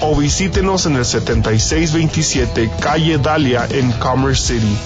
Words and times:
o 0.00 0.16
visítenos 0.16 0.86
en 0.86 0.96
el 0.96 1.04
7627 1.04 2.70
Calle 2.80 3.18
Dalia 3.18 3.66
en 3.70 3.90
Commerce 3.92 4.54
City. 4.54 4.76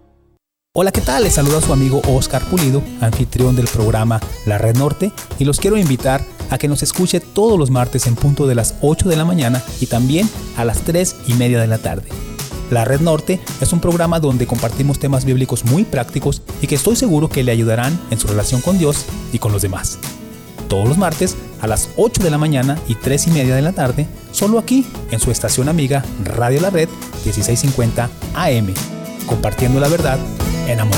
Hola, 0.73 0.93
¿qué 0.93 1.01
tal? 1.01 1.25
Les 1.25 1.33
saluda 1.33 1.59
su 1.59 1.73
amigo 1.73 2.01
Oscar 2.07 2.41
Pulido, 2.45 2.81
anfitrión 3.01 3.57
del 3.57 3.67
programa 3.67 4.21
La 4.45 4.57
Red 4.57 4.77
Norte, 4.77 5.11
y 5.37 5.43
los 5.43 5.59
quiero 5.59 5.75
invitar 5.75 6.23
a 6.49 6.57
que 6.57 6.69
nos 6.69 6.81
escuche 6.81 7.19
todos 7.19 7.59
los 7.59 7.69
martes 7.69 8.07
en 8.07 8.15
punto 8.15 8.47
de 8.47 8.55
las 8.55 8.75
8 8.79 9.09
de 9.09 9.17
la 9.17 9.25
mañana 9.25 9.61
y 9.81 9.87
también 9.87 10.29
a 10.55 10.63
las 10.63 10.79
3 10.83 11.17
y 11.27 11.33
media 11.33 11.59
de 11.59 11.67
la 11.67 11.77
tarde. 11.77 12.07
La 12.69 12.85
Red 12.85 13.01
Norte 13.01 13.41
es 13.59 13.73
un 13.73 13.81
programa 13.81 14.21
donde 14.21 14.47
compartimos 14.47 14.97
temas 14.97 15.25
bíblicos 15.25 15.65
muy 15.65 15.83
prácticos 15.83 16.41
y 16.61 16.67
que 16.67 16.75
estoy 16.75 16.95
seguro 16.95 17.27
que 17.27 17.43
le 17.43 17.51
ayudarán 17.51 17.99
en 18.09 18.17
su 18.17 18.29
relación 18.29 18.61
con 18.61 18.79
Dios 18.79 19.05
y 19.33 19.39
con 19.39 19.51
los 19.51 19.63
demás. 19.63 19.99
Todos 20.69 20.87
los 20.87 20.97
martes 20.97 21.35
a 21.59 21.67
las 21.67 21.89
8 21.97 22.23
de 22.23 22.31
la 22.31 22.37
mañana 22.37 22.79
y 22.87 22.95
3 22.95 23.27
y 23.27 23.31
media 23.31 23.55
de 23.55 23.61
la 23.61 23.73
tarde, 23.73 24.07
solo 24.31 24.57
aquí 24.57 24.85
en 25.11 25.19
su 25.19 25.31
estación 25.31 25.67
amiga 25.67 26.05
Radio 26.23 26.61
La 26.61 26.69
Red 26.69 26.87
1650 27.25 28.09
AM, 28.35 28.73
compartiendo 29.27 29.81
la 29.81 29.89
verdad 29.89 30.17
en 30.71 30.79
amor. 30.79 30.97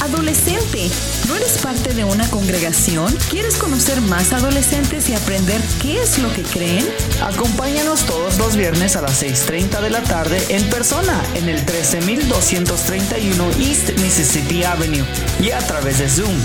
Adolescente, 0.00 0.90
¿no 1.28 1.36
eres 1.36 1.58
parte 1.62 1.94
de 1.94 2.04
una 2.04 2.28
congregación? 2.28 3.14
¿Quieres 3.30 3.56
conocer 3.56 4.00
más 4.02 4.32
adolescentes 4.32 5.08
y 5.08 5.14
aprender 5.14 5.60
qué 5.80 6.02
es 6.02 6.18
lo 6.18 6.32
que 6.32 6.42
creen? 6.42 6.84
Acompáñanos 7.22 8.04
todos 8.06 8.38
los 8.38 8.56
viernes 8.56 8.96
a 8.96 9.02
las 9.02 9.22
6.30 9.22 9.80
de 9.80 9.90
la 9.90 10.02
tarde 10.02 10.44
en 10.48 10.68
persona 10.68 11.22
en 11.34 11.48
el 11.48 11.64
13231 11.64 13.50
East 13.60 13.90
Mississippi 14.00 14.64
Avenue 14.64 15.04
y 15.40 15.50
a 15.50 15.58
través 15.58 15.98
de 15.98 16.08
Zoom. 16.08 16.36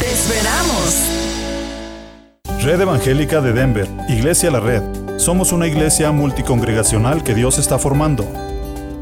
¡Te 0.00 0.10
esperamos! 0.10 1.04
Red 2.62 2.80
Evangélica 2.80 3.42
de 3.42 3.52
Denver, 3.52 3.86
Iglesia 4.08 4.50
La 4.50 4.60
Red. 4.60 4.82
Somos 5.18 5.52
una 5.52 5.66
iglesia 5.66 6.10
multicongregacional 6.10 7.22
que 7.22 7.34
Dios 7.34 7.58
está 7.58 7.78
formando. 7.78 8.26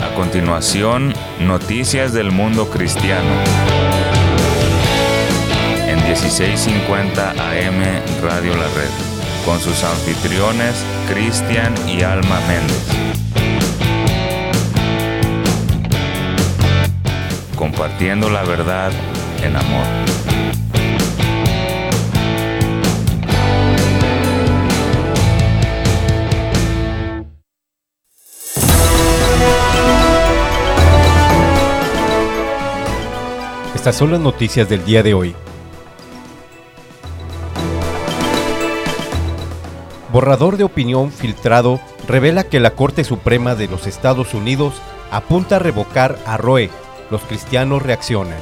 A 0.00 0.14
continuación, 0.16 1.12
noticias 1.40 2.14
del 2.14 2.30
mundo 2.30 2.70
cristiano. 2.70 3.73
En 6.14 6.20
1650 6.20 7.30
AM 7.30 7.82
Radio 8.22 8.54
La 8.54 8.68
Red, 8.68 8.88
con 9.44 9.58
sus 9.58 9.82
anfitriones 9.82 10.76
Cristian 11.12 11.74
y 11.88 12.02
Alma 12.02 12.38
Méndez. 12.46 12.86
Compartiendo 17.56 18.30
la 18.30 18.44
verdad 18.44 18.92
en 19.42 19.56
amor. 19.56 19.86
Estas 33.74 33.96
son 33.96 34.12
las 34.12 34.20
noticias 34.20 34.68
del 34.68 34.84
día 34.84 35.02
de 35.02 35.12
hoy. 35.12 35.34
Borrador 40.14 40.56
de 40.58 40.62
opinión 40.62 41.10
filtrado 41.10 41.80
revela 42.06 42.44
que 42.44 42.60
la 42.60 42.76
Corte 42.76 43.02
Suprema 43.02 43.56
de 43.56 43.66
los 43.66 43.88
Estados 43.88 44.32
Unidos 44.32 44.80
apunta 45.10 45.56
a 45.56 45.58
revocar 45.58 46.20
a 46.24 46.36
Roe. 46.36 46.70
Los 47.10 47.22
cristianos 47.22 47.82
reaccionan. 47.82 48.38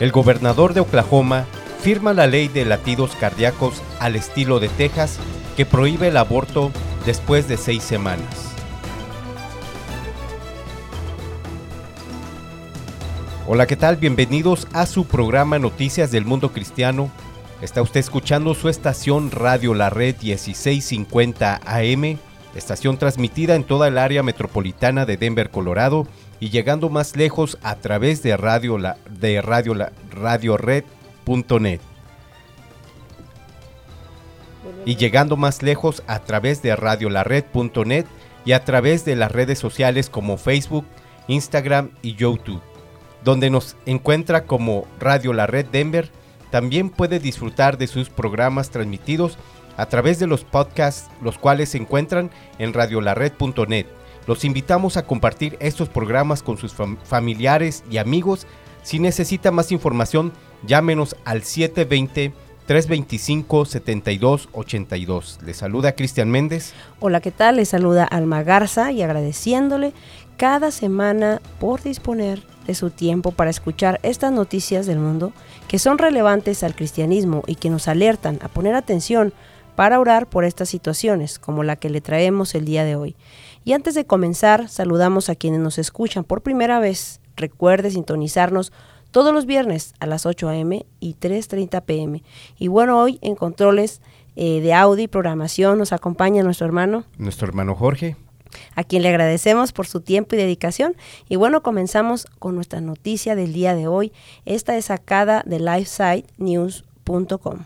El 0.00 0.10
gobernador 0.10 0.74
de 0.74 0.80
Oklahoma 0.80 1.44
firma 1.80 2.12
la 2.12 2.26
ley 2.26 2.48
de 2.48 2.64
latidos 2.64 3.12
cardíacos 3.14 3.80
al 4.00 4.16
estilo 4.16 4.58
de 4.58 4.68
Texas 4.70 5.20
que 5.56 5.66
prohíbe 5.66 6.08
el 6.08 6.16
aborto 6.16 6.72
después 7.06 7.46
de 7.46 7.56
seis 7.56 7.84
semanas. 7.84 8.49
Hola, 13.52 13.66
¿qué 13.66 13.74
tal? 13.74 13.96
Bienvenidos 13.96 14.68
a 14.72 14.86
su 14.86 15.06
programa 15.06 15.58
Noticias 15.58 16.12
del 16.12 16.24
Mundo 16.24 16.52
Cristiano. 16.52 17.10
Está 17.60 17.82
usted 17.82 17.98
escuchando 17.98 18.54
su 18.54 18.68
estación 18.68 19.32
Radio 19.32 19.74
La 19.74 19.90
Red 19.90 20.18
1650 20.22 21.60
AM, 21.64 22.16
estación 22.54 22.96
transmitida 22.96 23.56
en 23.56 23.64
toda 23.64 23.88
el 23.88 23.98
área 23.98 24.22
metropolitana 24.22 25.04
de 25.04 25.16
Denver, 25.16 25.50
Colorado, 25.50 26.06
y 26.38 26.50
llegando 26.50 26.90
más 26.90 27.16
lejos 27.16 27.58
a 27.64 27.74
través 27.74 28.22
de 28.22 28.36
Radio 28.36 28.78
La, 28.78 28.98
de 29.10 29.42
Radio 29.42 29.74
La, 29.74 29.90
radiored.net. 30.12 31.80
Y 34.84 34.94
llegando 34.94 35.36
más 35.36 35.64
lejos 35.64 36.04
a 36.06 36.20
través 36.20 36.62
de 36.62 36.76
radiolared.net 36.76 38.06
y 38.44 38.52
a 38.52 38.64
través 38.64 39.04
de 39.04 39.16
las 39.16 39.32
redes 39.32 39.58
sociales 39.58 40.08
como 40.08 40.36
Facebook, 40.36 40.86
Instagram 41.26 41.90
y 42.00 42.14
YouTube, 42.14 42.62
donde 43.24 43.50
nos 43.50 43.76
encuentra 43.86 44.44
como 44.44 44.86
Radio 44.98 45.32
La 45.32 45.46
Red 45.46 45.66
Denver. 45.66 46.10
También 46.50 46.90
puede 46.90 47.18
disfrutar 47.18 47.78
de 47.78 47.86
sus 47.86 48.10
programas 48.10 48.70
transmitidos 48.70 49.38
a 49.76 49.86
través 49.86 50.18
de 50.18 50.26
los 50.26 50.44
podcasts, 50.44 51.08
los 51.22 51.38
cuales 51.38 51.70
se 51.70 51.78
encuentran 51.78 52.30
en 52.58 52.72
radiolared.net. 52.72 53.86
Los 54.26 54.44
invitamos 54.44 54.96
a 54.96 55.04
compartir 55.06 55.56
estos 55.60 55.88
programas 55.88 56.42
con 56.42 56.58
sus 56.58 56.74
familiares 57.04 57.82
y 57.90 57.98
amigos. 57.98 58.46
Si 58.82 58.98
necesita 58.98 59.50
más 59.50 59.72
información, 59.72 60.32
llámenos 60.66 61.16
al 61.24 61.42
720 61.42 62.32
325 62.66 63.64
7282. 63.64 65.40
Le 65.44 65.54
saluda 65.54 65.96
Cristian 65.96 66.30
Méndez. 66.30 66.72
Hola, 67.00 67.20
¿qué 67.20 67.32
tal? 67.32 67.56
Le 67.56 67.64
saluda 67.64 68.04
Alma 68.04 68.44
Garza 68.44 68.92
y 68.92 69.02
agradeciéndole 69.02 69.92
cada 70.36 70.70
semana 70.70 71.40
por 71.58 71.82
disponer 71.82 72.42
su 72.74 72.90
tiempo 72.90 73.32
para 73.32 73.50
escuchar 73.50 74.00
estas 74.02 74.32
noticias 74.32 74.86
del 74.86 74.98
mundo 74.98 75.32
que 75.68 75.78
son 75.78 75.98
relevantes 75.98 76.62
al 76.62 76.74
cristianismo 76.74 77.42
y 77.46 77.56
que 77.56 77.70
nos 77.70 77.88
alertan 77.88 78.38
a 78.42 78.48
poner 78.48 78.74
atención 78.74 79.32
para 79.76 79.98
orar 79.98 80.28
por 80.28 80.44
estas 80.44 80.68
situaciones 80.68 81.38
como 81.38 81.62
la 81.62 81.76
que 81.76 81.90
le 81.90 82.00
traemos 82.00 82.54
el 82.54 82.64
día 82.64 82.84
de 82.84 82.96
hoy. 82.96 83.16
Y 83.64 83.72
antes 83.72 83.94
de 83.94 84.04
comenzar, 84.04 84.68
saludamos 84.68 85.28
a 85.28 85.34
quienes 85.34 85.60
nos 85.60 85.78
escuchan 85.78 86.24
por 86.24 86.42
primera 86.42 86.80
vez. 86.80 87.20
Recuerde 87.36 87.90
sintonizarnos 87.90 88.72
todos 89.10 89.34
los 89.34 89.46
viernes 89.46 89.94
a 89.98 90.06
las 90.06 90.26
8 90.26 90.48
a.m. 90.48 90.86
y 91.00 91.14
3.30 91.14 91.82
p.m. 91.82 92.22
Y 92.58 92.68
bueno, 92.68 93.00
hoy 93.00 93.18
en 93.22 93.34
controles 93.34 94.00
eh, 94.36 94.60
de 94.60 94.74
audio 94.74 95.04
y 95.04 95.08
programación 95.08 95.78
nos 95.78 95.92
acompaña 95.92 96.42
nuestro 96.42 96.66
hermano. 96.66 97.04
Nuestro 97.18 97.48
hermano 97.48 97.74
Jorge. 97.74 98.16
A 98.74 98.84
quien 98.84 99.02
le 99.02 99.08
agradecemos 99.08 99.72
por 99.72 99.86
su 99.86 100.00
tiempo 100.00 100.34
y 100.34 100.38
dedicación. 100.38 100.96
Y 101.28 101.36
bueno, 101.36 101.62
comenzamos 101.62 102.26
con 102.38 102.54
nuestra 102.54 102.80
noticia 102.80 103.36
del 103.36 103.52
día 103.52 103.74
de 103.74 103.86
hoy. 103.86 104.12
Esta 104.44 104.76
es 104.76 104.86
sacada 104.86 105.42
de 105.46 105.60
lifesitenews.com. 105.60 107.64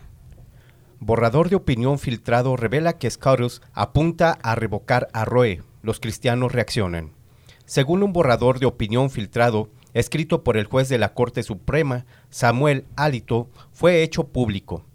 Borrador 0.99 1.49
de 1.49 1.55
opinión 1.55 1.99
filtrado 1.99 2.55
revela 2.55 2.97
que 2.97 3.09
Scotus 3.09 3.61
apunta 3.73 4.37
a 4.41 4.55
revocar 4.55 5.07
a 5.13 5.25
Roe. 5.25 5.61
Los 5.83 5.99
cristianos 5.99 6.51
reaccionan. 6.51 7.11
Según 7.65 8.03
un 8.03 8.13
borrador 8.13 8.59
de 8.59 8.65
opinión 8.65 9.09
filtrado, 9.09 9.69
escrito 9.93 10.43
por 10.43 10.57
el 10.57 10.65
juez 10.65 10.89
de 10.89 10.97
la 10.97 11.13
Corte 11.13 11.43
Suprema, 11.43 12.05
Samuel 12.29 12.85
Alito, 12.95 13.49
fue 13.71 14.03
hecho 14.03 14.27
público. 14.27 14.85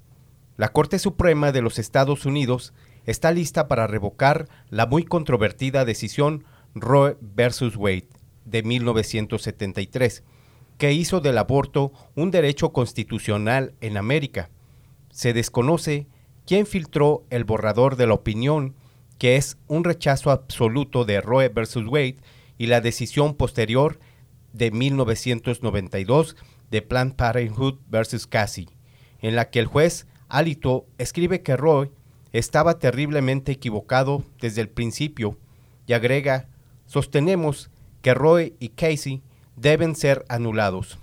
La 0.57 0.69
Corte 0.69 0.99
Suprema 0.99 1.53
de 1.53 1.63
los 1.63 1.79
Estados 1.79 2.27
Unidos 2.27 2.73
está 3.11 3.33
lista 3.33 3.69
para 3.69 3.87
revocar 3.87 4.49
la 4.69 4.87
muy 4.87 5.05
controvertida 5.05 5.85
decisión 5.85 6.45
Roe 6.75 7.17
versus 7.21 7.77
Wade 7.77 8.09
de 8.45 8.63
1973, 8.63 10.23
que 10.79 10.93
hizo 10.93 11.21
del 11.21 11.39
aborto 11.39 11.93
un 12.15 12.31
derecho 12.31 12.73
constitucional 12.73 13.75
en 13.81 13.97
América. 13.97 14.51
Se 15.11 15.33
desconoce 15.33 16.07
quién 16.47 16.67
filtró 16.67 17.25
el 17.31 17.45
borrador 17.45 17.97
de 17.97 18.07
la 18.07 18.15
opinión, 18.15 18.75
que 19.19 19.37
es 19.37 19.59
un 19.67 19.85
rechazo 19.85 20.31
absoluto 20.31 21.05
de 21.05 21.21
Roe 21.21 21.49
versus 21.49 21.87
Wade 21.87 22.17
y 22.59 22.67
la 22.67 22.81
decisión 22.81 23.35
posterior 23.35 23.99
de 24.53 24.71
1992 24.71 26.37
de 26.71 26.83
Planned 26.83 27.15
Parenthood 27.15 27.79
versus 27.89 28.27
Cassie, 28.27 28.69
en 29.21 29.35
la 29.35 29.51
que 29.51 29.59
el 29.59 29.67
juez 29.67 30.07
Alito 30.29 30.87
escribe 30.99 31.43
que 31.43 31.57
Roy 31.57 31.91
estaba 32.33 32.79
terriblemente 32.79 33.53
equivocado 33.53 34.25
desde 34.41 34.61
el 34.61 34.69
principio 34.69 35.37
y 35.87 35.93
agrega, 35.93 36.47
sostenemos 36.87 37.71
que 38.03 38.15
Roy 38.15 38.55
y 38.61 38.71
Casey 38.71 39.23
deben 39.57 39.95
ser 39.95 40.25
anulados. 40.29 40.99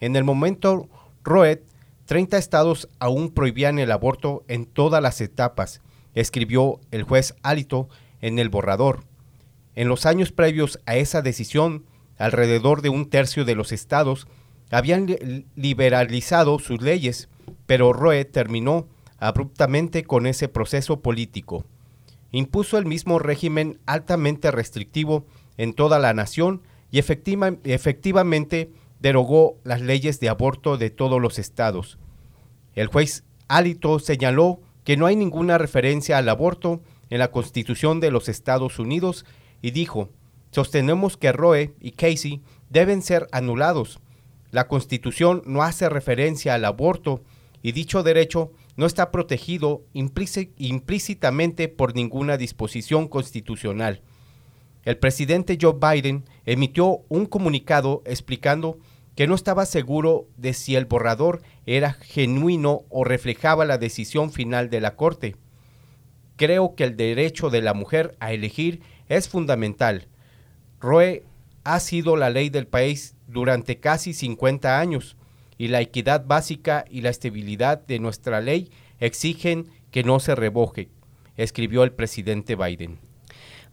En 0.00 0.16
el 0.16 0.24
momento 0.24 0.88
Roe, 1.24 1.62
30 2.06 2.38
estados 2.38 2.88
aún 2.98 3.30
prohibían 3.30 3.78
el 3.78 3.90
aborto 3.90 4.44
en 4.48 4.64
todas 4.64 5.02
las 5.02 5.20
etapas, 5.20 5.82
escribió 6.14 6.80
el 6.90 7.02
juez 7.02 7.34
Alito 7.42 7.88
en 8.20 8.38
el 8.38 8.48
borrador. 8.48 9.04
En 9.74 9.88
los 9.88 10.06
años 10.06 10.32
previos 10.32 10.80
a 10.86 10.96
esa 10.96 11.22
decisión, 11.22 11.84
alrededor 12.16 12.82
de 12.82 12.88
un 12.88 13.10
tercio 13.10 13.44
de 13.44 13.54
los 13.54 13.72
estados 13.72 14.26
habían 14.70 15.06
liberalizado 15.54 16.58
sus 16.58 16.82
leyes, 16.82 17.28
pero 17.66 17.92
Roe 17.92 18.24
terminó 18.24 18.86
abruptamente 19.18 20.04
con 20.04 20.26
ese 20.26 20.48
proceso 20.48 21.00
político. 21.00 21.64
Impuso 22.30 22.78
el 22.78 22.86
mismo 22.86 23.18
régimen 23.18 23.78
altamente 23.86 24.50
restrictivo 24.50 25.26
en 25.56 25.72
toda 25.74 25.98
la 25.98 26.14
nación 26.14 26.62
y 26.90 26.98
efectivamente 26.98 28.70
derogó 29.00 29.58
las 29.64 29.80
leyes 29.80 30.20
de 30.20 30.28
aborto 30.28 30.76
de 30.76 30.90
todos 30.90 31.20
los 31.20 31.38
estados. 31.38 31.98
El 32.74 32.86
juez 32.86 33.24
Alito 33.48 33.98
señaló 33.98 34.60
que 34.84 34.96
no 34.96 35.06
hay 35.06 35.16
ninguna 35.16 35.58
referencia 35.58 36.18
al 36.18 36.28
aborto 36.28 36.80
en 37.10 37.18
la 37.18 37.30
Constitución 37.30 38.00
de 38.00 38.10
los 38.10 38.28
Estados 38.28 38.78
Unidos 38.78 39.24
y 39.62 39.70
dijo, 39.70 40.10
Sostenemos 40.50 41.16
que 41.16 41.32
Roe 41.32 41.74
y 41.80 41.92
Casey 41.92 42.42
deben 42.70 43.02
ser 43.02 43.28
anulados. 43.32 44.00
La 44.50 44.66
Constitución 44.66 45.42
no 45.44 45.62
hace 45.62 45.88
referencia 45.88 46.54
al 46.54 46.64
aborto 46.64 47.22
y 47.62 47.72
dicho 47.72 48.02
derecho 48.02 48.52
no 48.78 48.86
está 48.86 49.10
protegido 49.10 49.84
implícitamente 49.92 51.66
por 51.66 51.96
ninguna 51.96 52.36
disposición 52.36 53.08
constitucional. 53.08 54.02
El 54.84 54.96
presidente 54.96 55.58
Joe 55.60 55.74
Biden 55.74 56.24
emitió 56.46 57.00
un 57.08 57.26
comunicado 57.26 58.02
explicando 58.06 58.78
que 59.16 59.26
no 59.26 59.34
estaba 59.34 59.66
seguro 59.66 60.28
de 60.36 60.54
si 60.54 60.76
el 60.76 60.86
borrador 60.86 61.42
era 61.66 61.92
genuino 61.92 62.82
o 62.88 63.02
reflejaba 63.02 63.64
la 63.64 63.78
decisión 63.78 64.30
final 64.30 64.70
de 64.70 64.80
la 64.80 64.94
Corte. 64.94 65.34
Creo 66.36 66.76
que 66.76 66.84
el 66.84 66.96
derecho 66.96 67.50
de 67.50 67.60
la 67.62 67.74
mujer 67.74 68.16
a 68.20 68.32
elegir 68.32 68.80
es 69.08 69.28
fundamental 69.28 70.06
Roe 70.80 71.24
ha 71.64 71.80
sido 71.80 72.16
la 72.16 72.30
ley 72.30 72.48
del 72.48 72.68
país 72.68 73.16
durante 73.26 73.80
casi 73.80 74.14
50 74.14 74.78
años 74.78 75.16
y 75.58 75.68
la 75.68 75.80
equidad 75.80 76.24
básica 76.24 76.84
y 76.88 77.02
la 77.02 77.10
estabilidad 77.10 77.84
de 77.86 77.98
nuestra 77.98 78.40
ley 78.40 78.70
exigen 79.00 79.66
que 79.90 80.04
no 80.04 80.20
se 80.20 80.34
revoje, 80.34 80.88
escribió 81.36 81.82
el 81.82 81.92
presidente 81.92 82.54
Biden. 82.56 82.98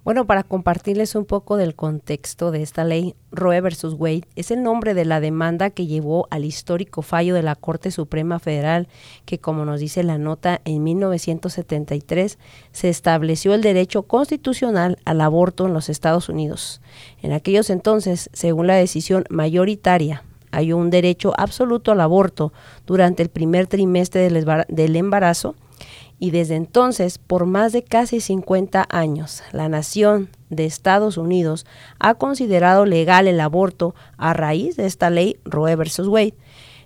Bueno, 0.05 0.27
para 0.27 0.43
compartirles 0.43 1.15
un 1.15 1.25
poco 1.25 1.57
del 1.57 1.73
contexto 1.73 2.51
de 2.51 2.61
esta 2.61 2.83
ley, 2.83 3.15
Roe 3.31 3.59
versus 3.59 3.95
Wade 3.97 4.27
es 4.35 4.51
el 4.51 4.61
nombre 4.61 4.93
de 4.93 5.03
la 5.03 5.19
demanda 5.19 5.71
que 5.71 5.87
llevó 5.87 6.27
al 6.29 6.45
histórico 6.45 7.01
fallo 7.01 7.33
de 7.33 7.41
la 7.41 7.55
Corte 7.55 7.89
Suprema 7.89 8.37
Federal, 8.37 8.87
que 9.25 9.39
como 9.39 9.65
nos 9.65 9.79
dice 9.79 10.03
la 10.03 10.19
nota, 10.19 10.61
en 10.63 10.83
1973 10.83 12.37
se 12.71 12.89
estableció 12.89 13.55
el 13.55 13.63
derecho 13.63 14.03
constitucional 14.03 14.99
al 15.05 15.21
aborto 15.21 15.65
en 15.65 15.73
los 15.73 15.89
Estados 15.89 16.29
Unidos. 16.29 16.81
En 17.23 17.31
aquellos 17.31 17.71
entonces, 17.71 18.29
según 18.31 18.67
la 18.67 18.75
decisión 18.75 19.25
mayoritaria, 19.31 20.23
hay 20.55 20.73
un 20.73 20.89
derecho 20.89 21.33
absoluto 21.37 21.91
al 21.91 22.01
aborto 22.01 22.53
durante 22.85 23.21
el 23.21 23.29
primer 23.29 23.67
trimestre 23.67 24.29
del 24.29 24.95
embarazo 24.95 25.55
y 26.17 26.31
desde 26.31 26.55
entonces, 26.55 27.17
por 27.17 27.45
más 27.45 27.73
de 27.73 27.83
casi 27.83 28.21
50 28.21 28.85
años, 28.89 29.43
la 29.51 29.67
nación 29.67 30.29
de 30.49 30.65
Estados 30.65 31.17
Unidos 31.17 31.65
ha 31.99 32.13
considerado 32.13 32.85
legal 32.85 33.27
el 33.27 33.41
aborto 33.41 33.95
a 34.17 34.33
raíz 34.33 34.77
de 34.77 34.85
esta 34.85 35.09
ley 35.09 35.37
Roe 35.43 35.75
versus 35.75 36.07
Wade. 36.07 36.35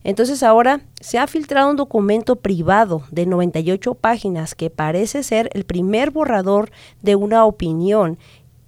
Entonces 0.03 0.41
ahora 0.41 0.81
se 0.99 1.19
ha 1.19 1.27
filtrado 1.27 1.69
un 1.69 1.75
documento 1.75 2.37
privado 2.37 3.03
de 3.11 3.25
98 3.25 3.93
páginas 3.95 4.55
que 4.55 4.69
parece 4.69 5.23
ser 5.23 5.49
el 5.53 5.65
primer 5.65 6.09
borrador 6.09 6.71
de 7.01 7.15
una 7.15 7.45
opinión 7.45 8.17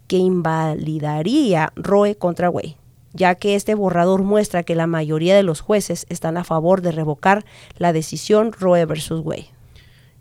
que 0.08 0.17
invalidaría 0.17 1.72
Roe 1.75 2.15
contra 2.15 2.50
Wade, 2.50 2.75
ya 3.13 3.36
que 3.36 3.56
este 3.56 3.75
borrador 3.75 4.24
muestra 4.24 4.63
que 4.63 4.75
la 4.75 4.88
mayoría 4.88 5.36
de 5.36 5.44
los 5.44 5.62
jueces 5.62 6.06
están 6.10 6.38
a 6.38 6.44
favor 6.44 6.82
de 6.82 6.91
revocar 6.91 7.46
la 7.77 7.94
decisión 7.94 8.51
Roe 8.51 8.86
versus 8.86 9.22
Wade. 9.24 9.50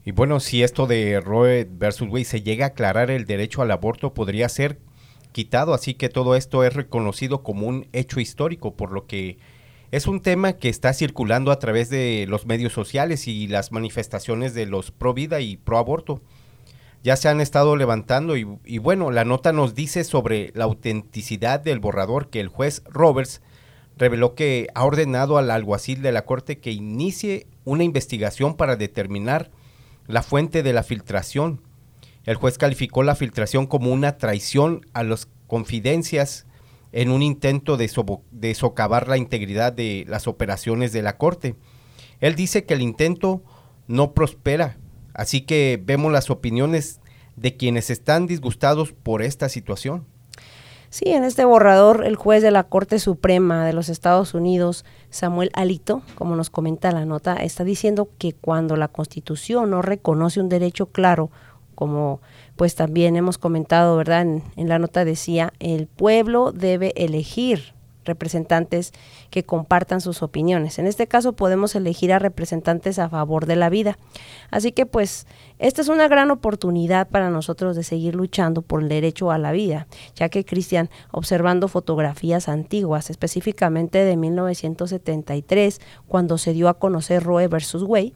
Y 0.05 0.13
bueno, 0.13 0.41
si 0.41 0.63
esto 0.63 0.87
de 0.87 1.21
Roe 1.21 1.69
versus 1.71 2.09
Wade 2.09 2.25
se 2.25 2.43
llega 2.43 2.65
a 2.65 2.69
aclarar 2.69 3.11
el 3.11 3.27
derecho 3.27 3.63
al 3.63 3.71
aborto, 3.71 4.15
podría 4.15 4.49
ser 4.49 4.79
quitado, 5.33 5.75
así 5.75 5.95
que 5.95 6.09
todo 6.09 6.35
esto 6.35 6.65
es 6.65 6.75
reconocido 6.75 7.43
como 7.43 7.67
un 7.67 7.87
hecho 7.93 8.21
histórico, 8.21 8.75
por 8.75 8.93
lo 8.93 9.07
que 9.07 9.39
es 9.91 10.07
un 10.07 10.21
tema 10.21 10.55
que 10.55 10.69
está 10.69 10.93
circulando 10.93 11.51
a 11.51 11.59
través 11.59 11.91
de 11.91 12.27
los 12.29 12.47
medios 12.47 12.73
sociales 12.73 13.27
y 13.27 13.49
las 13.49 13.73
manifestaciones 13.73 14.55
de 14.55 14.67
los 14.67 14.91
pro 14.91 15.15
vida 15.15 15.41
y 15.41 15.57
pro 15.57 15.79
aborto. 15.79 16.23
Ya 17.03 17.17
se 17.17 17.29
han 17.29 17.41
estado 17.41 17.77
levantando 17.77 18.37
y, 18.37 18.79
bueno, 18.79 19.11
la 19.11 19.25
nota 19.25 19.53
nos 19.53 19.75
dice 19.75 20.05
sobre 20.05 20.53
la 20.55 20.65
autenticidad 20.65 21.59
del 21.61 21.81
borrador 21.81 22.29
que 22.29 22.41
el 22.41 22.49
juez 22.49 22.83
Roberts 22.87 23.41
reveló 23.97 24.35
que 24.35 24.69
ha 24.75 24.85
ordenado 24.85 25.39
al 25.39 25.51
alguacil 25.51 26.03
de 26.03 26.13
la 26.13 26.27
corte 26.27 26.59
que 26.59 26.73
inicie 26.73 27.47
una 27.65 27.85
investigación 27.85 28.55
para 28.55 28.77
determinar 28.77 29.51
la 30.07 30.23
fuente 30.23 30.63
de 30.63 30.73
la 30.73 30.83
filtración. 30.83 31.63
el 32.25 32.37
juez 32.37 32.59
calificó 32.59 33.03
la 33.03 33.15
filtración 33.15 33.67
como 33.67 33.93
una 33.93 34.19
traición 34.19 34.87
a 34.93 35.03
las 35.03 35.27
confidencias 35.47 36.47
en 36.93 37.11
un 37.11 37.23
intento 37.23 37.77
de, 37.77 37.91
de 38.31 38.55
socavar 38.55 39.09
la 39.09 39.17
integridad 39.17 39.73
de 39.73 40.05
las 40.07 40.27
operaciones 40.27 40.93
de 40.93 41.03
la 41.03 41.17
Corte. 41.17 41.57
Él 42.21 42.35
dice 42.35 42.65
que 42.65 42.75
el 42.75 42.83
intento 42.83 43.43
no 43.87 44.13
prospera, 44.13 44.77
así 45.15 45.43
que 45.43 45.81
vemos 45.85 46.13
las 46.13 46.31
opiniones 46.31 47.01
de 47.37 47.57
quienes 47.57 47.91
están 47.91 48.27
disgustados 48.27 48.93
por 48.93 49.23
esta 49.23 49.49
situación. 49.49 50.05
Sí, 50.91 51.11
en 51.11 51.23
este 51.23 51.45
borrador 51.45 52.05
el 52.05 52.17
juez 52.17 52.43
de 52.43 52.51
la 52.51 52.65
Corte 52.65 52.99
Suprema 52.99 53.65
de 53.65 53.73
los 53.73 53.89
Estados 53.89 54.35
Unidos, 54.35 54.85
Samuel 55.09 55.51
Alito, 55.55 56.03
como 56.17 56.35
nos 56.35 56.51
comenta 56.51 56.91
la 56.91 57.05
nota, 57.05 57.37
está 57.37 57.63
diciendo 57.63 58.11
que 58.19 58.33
cuando 58.33 58.77
la 58.77 58.89
Constitución 58.89 59.71
no 59.71 59.83
reconoce 59.83 60.41
un 60.41 60.49
derecho 60.49 60.87
claro, 60.87 61.31
como 61.77 62.21
pues 62.57 62.75
también 62.75 63.15
hemos 63.15 63.39
comentado, 63.39 63.97
¿verdad? 63.97 64.23
En, 64.23 64.43
en 64.57 64.69
la 64.69 64.81
nota 64.81 65.05
decía, 65.05 65.53
el 65.61 65.87
pueblo 65.87 66.51
debe 66.51 66.93
elegir 66.97 67.73
representantes 68.11 68.93
que 69.31 69.45
compartan 69.45 70.01
sus 70.01 70.23
opiniones. 70.23 70.79
En 70.79 70.87
este 70.87 71.07
caso 71.07 71.33
podemos 71.33 71.75
elegir 71.75 72.13
a 72.13 72.19
representantes 72.19 72.99
a 72.99 73.09
favor 73.09 73.47
de 73.47 73.57
la 73.57 73.71
vida. 73.71 73.97
Así 74.51 74.73
que 74.73 74.85
pues 74.85 75.27
esta 75.59 75.81
es 75.81 75.89
una 75.89 76.09
gran 76.09 76.31
oportunidad 76.31 77.09
para 77.09 77.31
nosotros 77.31 77.77
de 77.77 77.85
seguir 77.85 78.15
luchando 78.15 78.63
por 78.63 78.83
el 78.83 78.89
derecho 78.89 79.31
a 79.31 79.39
la 79.39 79.53
vida, 79.53 79.87
ya 80.15 80.29
que 80.29 80.45
Cristian, 80.45 80.91
observando 81.13 81.69
fotografías 81.69 82.49
antiguas, 82.49 83.11
específicamente 83.11 84.05
de 84.05 84.17
1973, 84.17 85.81
cuando 86.09 86.37
se 86.37 86.53
dio 86.53 86.69
a 86.69 86.79
conocer 86.79 87.23
Roe 87.23 87.49
versus 87.49 87.83
Wade, 87.85 88.15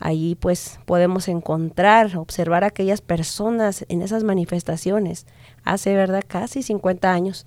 Allí 0.00 0.36
pues 0.36 0.78
podemos 0.86 1.26
encontrar, 1.26 2.16
observar 2.16 2.62
a 2.62 2.68
aquellas 2.68 3.00
personas 3.00 3.84
en 3.88 4.02
esas 4.02 4.22
manifestaciones 4.22 5.26
hace, 5.64 5.94
¿verdad? 5.94 6.22
Casi 6.26 6.62
50 6.62 7.12
años 7.12 7.46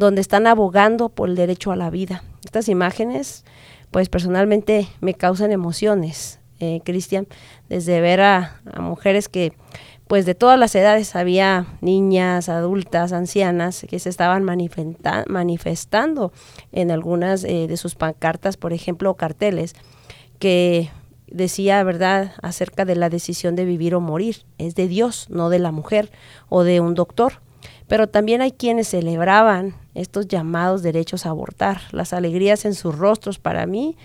donde 0.00 0.22
están 0.22 0.46
abogando 0.46 1.10
por 1.10 1.28
el 1.28 1.36
derecho 1.36 1.70
a 1.70 1.76
la 1.76 1.90
vida. 1.90 2.24
Estas 2.42 2.68
imágenes, 2.68 3.44
pues 3.90 4.08
personalmente 4.08 4.88
me 5.00 5.12
causan 5.12 5.52
emociones, 5.52 6.40
eh, 6.58 6.80
Cristian, 6.84 7.28
desde 7.68 8.00
ver 8.00 8.22
a, 8.22 8.62
mujeres 8.80 9.28
que, 9.28 9.52
pues 10.08 10.24
de 10.24 10.34
todas 10.34 10.58
las 10.58 10.74
edades, 10.74 11.14
había 11.16 11.66
niñas, 11.82 12.48
adultas, 12.48 13.12
ancianas, 13.12 13.84
que 13.88 13.98
se 13.98 14.08
estaban 14.08 14.42
manifestando 14.42 16.32
en 16.72 16.90
algunas 16.90 17.44
eh, 17.44 17.66
de 17.68 17.76
sus 17.76 17.94
pancartas, 17.94 18.56
por 18.56 18.72
ejemplo, 18.72 19.14
carteles, 19.14 19.74
que 20.38 20.90
decía, 21.26 21.84
¿verdad?, 21.84 22.32
acerca 22.40 22.86
de 22.86 22.96
la 22.96 23.10
decisión 23.10 23.54
de 23.54 23.66
vivir 23.66 23.94
o 23.94 24.00
morir. 24.00 24.46
Es 24.56 24.74
de 24.74 24.88
Dios, 24.88 25.26
no 25.28 25.50
de 25.50 25.58
la 25.58 25.72
mujer 25.72 26.10
o 26.48 26.64
de 26.64 26.80
un 26.80 26.94
doctor 26.94 27.34
pero 27.90 28.08
también 28.08 28.40
hay 28.40 28.52
quienes 28.52 28.86
celebraban 28.86 29.74
estos 29.96 30.28
llamados 30.28 30.84
derechos 30.84 31.26
a 31.26 31.30
abortar. 31.30 31.80
Las 31.90 32.12
alegrías 32.12 32.64
en 32.64 32.74
sus 32.74 32.96
rostros 32.96 33.40
para 33.40 33.66
mí 33.66 33.96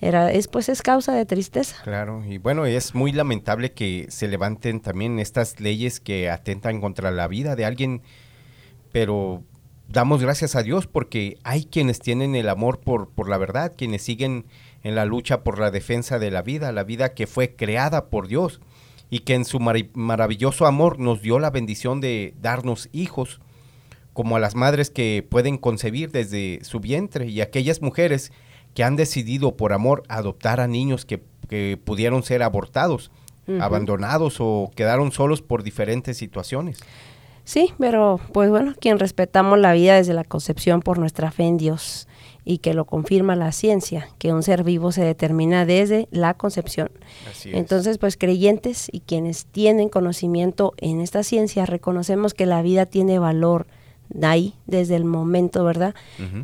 era, 0.00 0.32
es, 0.32 0.48
pues 0.48 0.70
es 0.70 0.80
causa 0.80 1.12
de 1.12 1.26
tristeza. 1.26 1.76
Claro, 1.84 2.24
y 2.24 2.38
bueno, 2.38 2.64
es 2.64 2.94
muy 2.94 3.12
lamentable 3.12 3.72
que 3.72 4.06
se 4.08 4.26
levanten 4.26 4.80
también 4.80 5.18
estas 5.18 5.60
leyes 5.60 6.00
que 6.00 6.30
atentan 6.30 6.80
contra 6.80 7.10
la 7.10 7.28
vida 7.28 7.56
de 7.56 7.66
alguien, 7.66 8.00
pero 8.90 9.42
damos 9.86 10.22
gracias 10.22 10.56
a 10.56 10.62
Dios 10.62 10.86
porque 10.86 11.36
hay 11.44 11.66
quienes 11.66 11.98
tienen 11.98 12.36
el 12.36 12.48
amor 12.48 12.80
por, 12.80 13.10
por 13.10 13.28
la 13.28 13.36
verdad, 13.36 13.74
quienes 13.76 14.00
siguen 14.00 14.46
en 14.82 14.94
la 14.94 15.04
lucha 15.04 15.44
por 15.44 15.58
la 15.58 15.70
defensa 15.70 16.18
de 16.18 16.30
la 16.30 16.40
vida, 16.40 16.72
la 16.72 16.84
vida 16.84 17.12
que 17.12 17.26
fue 17.26 17.54
creada 17.54 18.06
por 18.06 18.28
Dios 18.28 18.62
y 19.10 19.20
que 19.20 19.34
en 19.34 19.44
su 19.44 19.60
maravilloso 19.60 20.66
amor 20.66 20.98
nos 20.98 21.22
dio 21.22 21.38
la 21.38 21.50
bendición 21.50 22.00
de 22.00 22.34
darnos 22.40 22.88
hijos, 22.92 23.40
como 24.12 24.36
a 24.36 24.40
las 24.40 24.54
madres 24.54 24.90
que 24.90 25.26
pueden 25.28 25.58
concebir 25.58 26.10
desde 26.10 26.60
su 26.62 26.80
vientre 26.80 27.26
y 27.26 27.40
aquellas 27.40 27.82
mujeres 27.82 28.32
que 28.74 28.82
han 28.82 28.96
decidido 28.96 29.56
por 29.56 29.72
amor 29.72 30.02
adoptar 30.08 30.60
a 30.60 30.66
niños 30.66 31.04
que, 31.04 31.22
pudieron 31.84 32.24
ser 32.24 32.42
abortados, 32.42 33.12
abandonados 33.60 34.38
o 34.40 34.72
quedaron 34.74 35.12
solos 35.12 35.40
por 35.40 35.62
diferentes 35.62 36.16
situaciones. 36.16 36.80
Sí, 37.44 37.72
pero 37.78 38.18
pues 38.32 38.50
bueno, 38.50 38.74
quien 38.80 38.98
respetamos 38.98 39.60
la 39.60 39.72
vida 39.72 39.94
desde 39.94 40.12
la 40.12 40.24
concepción 40.24 40.80
por 40.80 40.98
nuestra 40.98 41.30
fe 41.30 41.44
en 41.44 41.56
Dios 41.56 42.08
y 42.48 42.58
que 42.58 42.74
lo 42.74 42.84
confirma 42.84 43.34
la 43.34 43.50
ciencia, 43.50 44.08
que 44.18 44.32
un 44.32 44.44
ser 44.44 44.62
vivo 44.62 44.92
se 44.92 45.04
determina 45.04 45.66
desde 45.66 46.06
la 46.12 46.34
concepción. 46.34 46.92
Entonces, 47.44 47.98
pues 47.98 48.16
creyentes 48.16 48.86
y 48.92 49.00
quienes 49.00 49.46
tienen 49.46 49.88
conocimiento 49.88 50.72
en 50.76 51.00
esta 51.00 51.24
ciencia, 51.24 51.66
reconocemos 51.66 52.34
que 52.34 52.46
la 52.46 52.62
vida 52.62 52.86
tiene 52.86 53.18
valor 53.18 53.66
de 54.10 54.26
ahí, 54.28 54.54
desde 54.66 54.94
el 54.94 55.04
momento, 55.04 55.64
¿verdad?, 55.64 55.96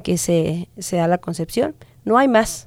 que 0.02 0.18
se, 0.18 0.68
se 0.76 0.97
da 0.97 1.06
la 1.06 1.18
concepción. 1.18 1.76
No 2.04 2.18
hay 2.18 2.26
más. 2.26 2.66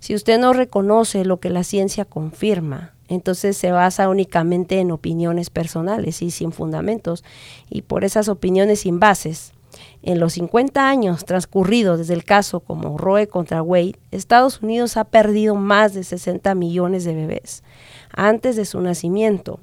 Si 0.00 0.16
usted 0.16 0.40
no 0.40 0.52
reconoce 0.52 1.24
lo 1.24 1.38
que 1.38 1.50
la 1.50 1.62
ciencia 1.62 2.04
confirma, 2.04 2.94
entonces 3.06 3.56
se 3.56 3.70
basa 3.70 4.08
únicamente 4.08 4.80
en 4.80 4.90
opiniones 4.90 5.50
personales 5.50 6.20
y 6.20 6.32
sin 6.32 6.50
fundamentos. 6.50 7.22
Y 7.70 7.82
por 7.82 8.02
esas 8.02 8.28
opiniones 8.28 8.80
sin 8.80 8.98
bases, 8.98 9.52
en 10.02 10.20
los 10.20 10.34
50 10.34 10.88
años 10.88 11.24
transcurridos 11.24 11.98
desde 11.98 12.14
el 12.14 12.24
caso 12.24 12.60
como 12.60 12.98
Roe 12.98 13.26
contra 13.26 13.62
Wade, 13.62 13.98
Estados 14.10 14.62
Unidos 14.62 14.96
ha 14.96 15.04
perdido 15.04 15.54
más 15.54 15.94
de 15.94 16.04
60 16.04 16.54
millones 16.54 17.04
de 17.04 17.14
bebés 17.14 17.62
antes 18.10 18.56
de 18.56 18.64
su 18.64 18.80
nacimiento. 18.80 19.60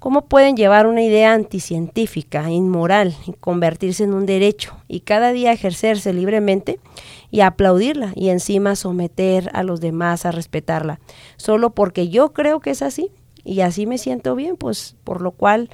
¿Cómo 0.00 0.22
pueden 0.22 0.56
llevar 0.56 0.86
una 0.86 1.02
idea 1.02 1.34
anticientífica, 1.34 2.50
inmoral, 2.50 3.14
y 3.26 3.32
convertirse 3.32 4.04
en 4.04 4.14
un 4.14 4.24
derecho 4.24 4.74
y 4.88 5.00
cada 5.00 5.30
día 5.30 5.52
ejercerse 5.52 6.14
libremente 6.14 6.80
y 7.30 7.40
aplaudirla 7.40 8.12
y 8.14 8.30
encima 8.30 8.76
someter 8.76 9.50
a 9.52 9.62
los 9.62 9.82
demás 9.82 10.24
a 10.24 10.32
respetarla? 10.32 11.00
Solo 11.36 11.74
porque 11.74 12.08
yo 12.08 12.32
creo 12.32 12.60
que 12.60 12.70
es 12.70 12.80
así 12.80 13.10
y 13.44 13.60
así 13.60 13.84
me 13.86 13.98
siento 13.98 14.34
bien, 14.34 14.56
pues 14.56 14.96
por 15.04 15.20
lo 15.20 15.32
cual 15.32 15.68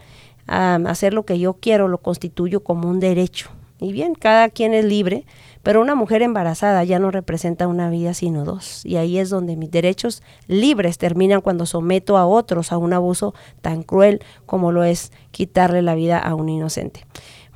hacer 0.47 1.15
lo 1.15 1.25
que 1.25 1.39
yo 1.39 1.55
quiero 1.55 1.89
lo 1.89 1.99
constituyo 1.99 2.63
como 2.63 2.89
un 2.89 3.01
derecho. 3.01 3.51
Y 3.79 3.93
bien, 3.93 4.15
cada 4.15 4.49
quien 4.49 4.73
es 4.73 4.85
libre, 4.85 5.27
pero 5.63 5.83
una 5.83 5.95
mujer 5.95 6.23
embarazada 6.23 6.83
ya 6.85 6.99
no 6.99 7.11
representa 7.11 7.67
una 7.67 7.91
vida 7.91 8.15
sino 8.15 8.45
dos. 8.45 8.87
Y 8.87 8.97
ahí 8.97 9.19
es 9.19 9.29
donde 9.29 9.57
mis 9.57 9.71
derechos 9.71 10.23
libres 10.47 10.97
terminan 10.97 11.43
cuando 11.43 11.67
someto 11.67 12.17
a 12.17 12.27
otros 12.27 12.73
a 12.73 12.79
un 12.79 12.95
abuso 12.95 13.35
tan 13.61 13.83
cruel 13.83 14.23
como 14.47 14.73
lo 14.73 14.85
es 14.85 15.13
quitarle 15.31 15.83
la 15.83 15.95
vida 15.95 16.19
a 16.19 16.35
un 16.35 16.49
inocente. 16.49 17.05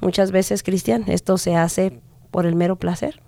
Muchas 0.00 0.30
veces, 0.30 0.62
Cristian, 0.62 1.04
esto 1.06 1.38
se 1.38 1.56
hace 1.56 2.00
por 2.30 2.47
el 2.47 2.54
mero 2.54 2.76
placer. 2.76 3.20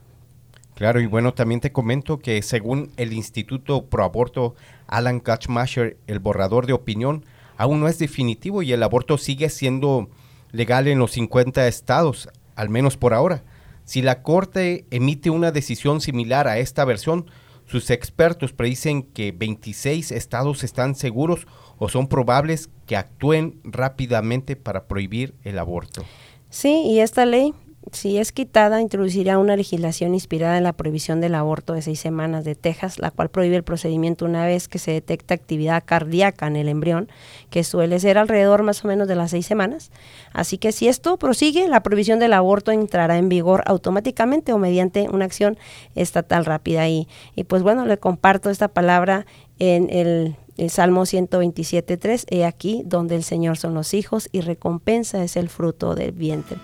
Claro, 0.75 1.01
y 1.01 1.07
bueno, 1.07 1.33
también 1.33 1.61
te 1.61 1.71
comento 1.71 2.19
que 2.19 2.43
según 2.43 2.91
el 2.97 3.13
Instituto 3.13 3.85
Pro 3.85 4.05
Aborto 4.05 4.55
Alan 4.87 5.21
Kachmasher, 5.21 5.97
el 6.07 6.19
borrador 6.19 6.67
de 6.67 6.73
opinión 6.73 7.25
aún 7.57 7.81
no 7.81 7.89
es 7.89 7.99
definitivo 7.99 8.63
y 8.63 8.73
el 8.73 8.83
aborto 8.83 9.19
sigue 9.19 9.49
siendo 9.49 10.09
legal 10.51 10.89
en 10.89 10.99
los 10.99 11.13
50 11.13 11.67
estados, 11.67 12.29
al 12.55 12.69
menos 12.69 12.97
por 12.97 13.15
ahora. 13.15 13.45
Si 13.85 14.03
la 14.03 14.23
Corte 14.23 14.87
emite 14.91 15.31
una 15.31 15.51
decisión 15.51 16.01
similar 16.01 16.47
a 16.49 16.59
esta 16.59 16.85
versión, 16.85 17.27
sus 17.67 17.91
expertos 17.91 18.53
predicen 18.53 19.03
que 19.03 19.33
26 19.33 20.13
estados 20.13 20.63
están 20.63 20.95
seguros 20.95 21.47
o 21.79 21.89
son 21.89 22.07
probables 22.07 22.71
que 22.87 22.97
actúen 22.97 23.61
rápidamente 23.65 24.57
para 24.57 24.87
prohibir 24.87 25.35
el 25.43 25.59
aborto. 25.59 26.05
Sí, 26.51 26.83
y 26.87 27.01
esta 27.01 27.25
ley 27.25 27.55
si 27.91 28.19
es 28.19 28.31
quitada, 28.31 28.81
introducirá 28.81 29.39
una 29.39 29.57
legislación 29.57 30.15
inspirada 30.15 30.57
en 30.57 30.63
la 30.63 30.73
prohibición 30.73 31.21
del 31.21 31.35
aborto 31.35 31.73
de 31.73 31.83
seis 31.83 31.99
semanas 31.99 32.45
de 32.45 32.55
Texas, 32.55 32.99
la 32.99 33.11
cual 33.11 33.29
prohíbe 33.29 33.57
el 33.57 33.65
procedimiento 33.65 34.25
una 34.25 34.47
vez 34.47 34.69
que 34.69 34.79
se 34.79 34.93
detecta 34.93 35.35
actividad 35.35 35.83
cardíaca 35.85 36.47
en 36.47 36.57
el 36.57 36.69
embrión, 36.69 37.09
que 37.51 37.65
suele 37.65 37.99
ser 37.99 38.19
alrededor 38.19 38.63
más 38.63 38.85
o 38.85 38.89
menos 38.89 39.09
de 39.09 39.17
las 39.17 39.33
seis 39.33 39.47
semanas. 39.47 39.91
Así 40.33 40.59
que 40.59 40.71
si 40.71 40.87
esto 40.87 41.19
prosigue, 41.19 41.67
la 41.67 41.83
prohibición 41.83 42.21
del 42.21 42.35
aborto 42.35 42.71
entrará 42.71 43.19
en 43.19 43.29
vigor 43.29 43.63
automáticamente 43.67 44.53
o 44.53 44.59
mediante 44.59 45.09
una 45.09 45.25
acción 45.25 45.59
estatal 45.97 46.45
rápida. 46.45 46.89
Y, 46.89 47.09
y 47.35 47.45
pues 47.45 47.63
bueno, 47.63 47.85
le 47.85 47.99
comparto 47.99 48.49
esta 48.49 48.69
palabra 48.69 49.27
en 49.59 49.91
el 49.91 50.37
el 50.59 50.71
Salmo 50.71 51.03
127.3, 51.03 52.27
he 52.29 52.45
aquí 52.45 52.83
donde 52.85 53.17
el 53.17 53.23
Señor 53.23 53.57
son 53.57 53.75
los 53.75 53.95
hijos 53.95 54.29
y 54.33 54.43
recompensa 54.43 55.25
es 55.25 55.37
el 55.37 55.49
fruto 55.49 55.95
del 55.95 56.13
vientre. 56.13 56.59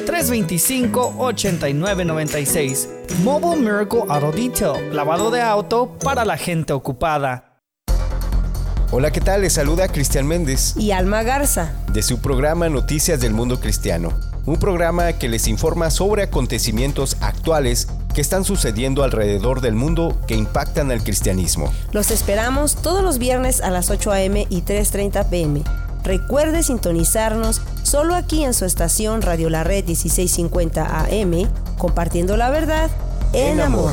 720-325-8996. 0.06 2.88
Mobile 3.22 3.56
Miracle 3.56 4.02
Auto 4.08 4.32
Detail. 4.32 4.94
Lavado 4.94 5.30
de 5.30 5.40
auto 5.40 5.96
para 6.02 6.24
la 6.24 6.36
gente 6.36 6.72
ocupada. 6.72 7.52
Hola, 8.94 9.10
¿qué 9.10 9.22
tal? 9.22 9.40
Les 9.40 9.54
saluda 9.54 9.88
Cristian 9.88 10.26
Méndez. 10.26 10.76
Y 10.76 10.90
Alma 10.90 11.22
Garza. 11.22 11.72
De 11.94 12.02
su 12.02 12.20
programa 12.20 12.68
Noticias 12.68 13.22
del 13.22 13.32
Mundo 13.32 13.58
Cristiano. 13.58 14.12
Un 14.44 14.58
programa 14.58 15.14
que 15.14 15.30
les 15.30 15.48
informa 15.48 15.90
sobre 15.90 16.24
acontecimientos 16.24 17.16
actuales 17.22 17.88
que 18.14 18.20
están 18.20 18.44
sucediendo 18.44 19.02
alrededor 19.02 19.62
del 19.62 19.74
mundo 19.74 20.20
que 20.26 20.34
impactan 20.34 20.90
al 20.90 21.02
cristianismo. 21.02 21.72
Los 21.92 22.10
esperamos 22.10 22.76
todos 22.76 23.02
los 23.02 23.18
viernes 23.18 23.62
a 23.62 23.70
las 23.70 23.88
8 23.88 24.12
a.m. 24.12 24.46
y 24.50 24.60
3.30 24.60 25.26
p.m. 25.30 25.62
Recuerde 26.04 26.62
sintonizarnos 26.62 27.62
solo 27.82 28.14
aquí 28.14 28.44
en 28.44 28.54
su 28.54 28.64
estación 28.64 29.22
Radio 29.22 29.50
La 29.50 29.64
Red 29.64 29.84
1650 29.86 31.00
AM, 31.00 31.48
compartiendo 31.78 32.36
la 32.36 32.50
verdad 32.50 32.90
en, 33.32 33.60
amor. 33.60 33.92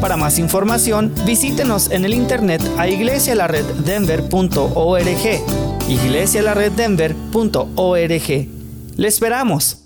Para 0.00 0.16
más 0.16 0.38
información, 0.38 1.12
visítenos 1.24 1.90
en 1.90 2.04
el 2.04 2.14
internet 2.14 2.62
a 2.76 2.86
iglesialareddenver.org. 2.88 5.88
iglesialareddenver.org. 5.88 8.48
Le 8.96 9.08
esperamos. 9.08 9.85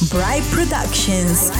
Bright 0.00 0.42
Productions. 0.52 1.52